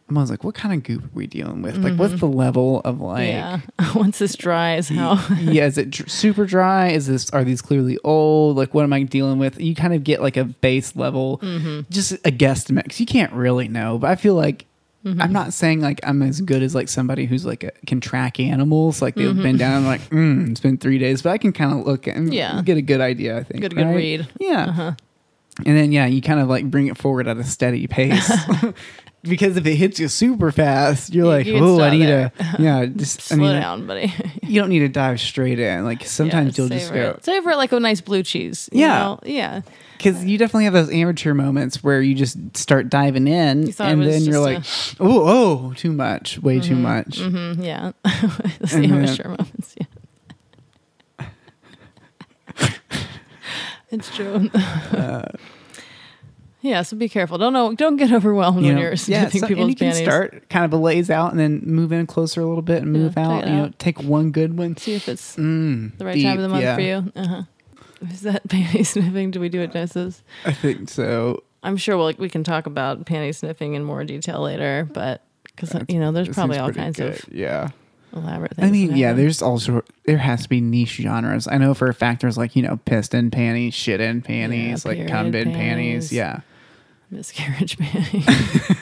[0.09, 1.77] I'm always like, what kind of goop are we dealing with?
[1.79, 3.61] Like, what's the level of like, yeah.
[3.97, 5.15] Once this dries, how?
[5.37, 6.91] yeah, is it dr- super dry?
[6.91, 8.57] Is this are these clearly old?
[8.57, 9.61] Like, what am I dealing with?
[9.61, 11.81] You kind of get like a base level, Mm-hmm.
[11.91, 12.89] just a guesstimate.
[12.89, 14.67] Cause you can't really know, but I feel like.
[15.07, 15.23] Mm-hmm.
[15.23, 18.41] I'm not saying like I'm as good as like somebody who's like a, can track
[18.41, 19.01] animals.
[19.01, 21.87] Like they've been down like, mm, it's been three days, but I can kind of
[21.87, 22.61] look and Yeah.
[22.65, 23.39] get a good idea.
[23.39, 24.29] I think Get a good read.
[24.41, 24.93] Yeah, Uh-huh.
[25.65, 28.31] and then yeah, you kind of like bring it forward at a steady pace.
[29.29, 32.31] because if it hits you super fast, you're like, you oh, I need there.
[32.39, 34.13] to, yeah, just I Slow need down, buddy.
[34.43, 35.85] you don't need to dive straight in.
[35.85, 37.25] Like sometimes Yeah, you'll just go it.
[37.25, 38.69] savor it like a nice blue cheese.
[38.73, 38.99] you Yeah.
[38.99, 39.21] know?
[39.25, 39.61] yeah.
[39.99, 43.89] because you definitely have those amateur moments where you just start diving in, You thought
[43.89, 47.19] it and then you're like, just oh, oh, too much, way too much.
[47.19, 47.63] Mm-hmm.
[47.63, 47.93] yeah.
[48.05, 49.75] the And then- amateur moments.
[49.79, 49.87] Yeah.
[53.91, 54.51] it's true.
[56.67, 57.39] Yeah, so be careful.
[57.39, 57.75] Don't know.
[57.75, 60.03] Don't get overwhelmed You when know, you're yeah, so- and people's you can panties.
[60.05, 62.93] start kind of a lays out and then move in closer a little bit and
[62.93, 63.47] move check out.
[63.47, 63.79] You know, out.
[63.79, 64.77] take one good one.
[64.77, 66.75] See if it's Mm, the right time of the month yeah.
[66.75, 67.13] for you.
[67.17, 67.43] Uh-huh.
[68.11, 69.31] Is that panty sniffing?
[69.31, 70.23] Do we do it justice?
[70.45, 71.43] I think so.
[71.63, 75.75] I'm sure we'll, we can talk about panty sniffing in more detail later, but because
[75.89, 77.71] you know, there's probably all kinds good, of yeah.
[78.13, 78.69] elaborate things.
[78.69, 81.49] I mean, yeah, there's also there has to be niche genres.
[81.49, 84.85] I know for a fact there's like you know piston in panties, shit in panties,
[84.85, 85.55] like cum in panties.
[85.57, 86.13] panties.
[86.13, 86.41] Yeah,
[87.11, 88.79] miscarriage panty.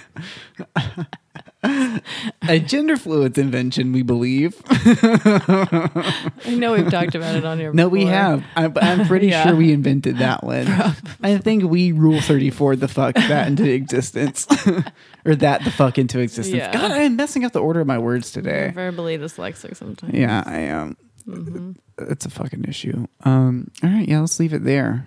[2.42, 4.60] a gender fluids invention, we believe.
[4.68, 7.72] I know we've talked about it on here.
[7.72, 8.44] No, we have.
[8.56, 9.44] I, I'm pretty Yeah.
[9.46, 10.66] sure we invented that one.
[11.22, 14.46] I think we rule 34 the fuck that into existence.
[15.24, 16.56] or that the fuck into existence.
[16.56, 16.72] Yeah.
[16.72, 18.70] God, I'm messing up the order of my words today.
[18.74, 20.12] verbally dyslexic sometimes.
[20.14, 20.96] Yeah, I am.
[21.26, 21.72] Mm-hmm.
[22.10, 23.06] It's a fucking issue.
[23.24, 25.06] Um, all right, yeah, let's leave it there.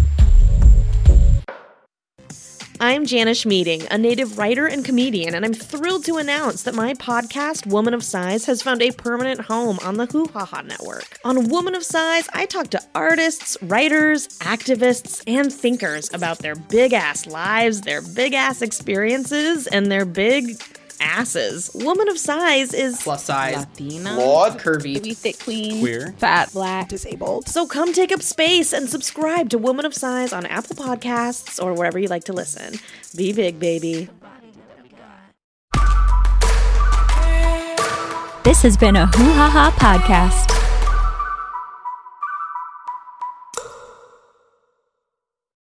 [2.83, 6.95] I'm Janish Meeting, a native writer and comedian, and I'm thrilled to announce that my
[6.95, 11.19] podcast, Woman of Size, has found a permanent home on the Hoo Ha Ha Network.
[11.23, 16.93] On Woman of Size, I talk to artists, writers, activists, and thinkers about their big
[16.93, 20.59] ass lives, their big ass experiences, and their big
[21.01, 21.71] asses.
[21.73, 26.13] Woman of Size is plus size, Latina, flawed, curvy, maybe thick queen, Queer.
[26.17, 27.47] fat, black, disabled.
[27.47, 31.73] So come take up space and subscribe to Woman of Size on Apple Podcasts or
[31.73, 32.79] wherever you like to listen.
[33.15, 34.07] Be big, baby.
[38.43, 40.60] This has been a Hoo Ha Ha podcast.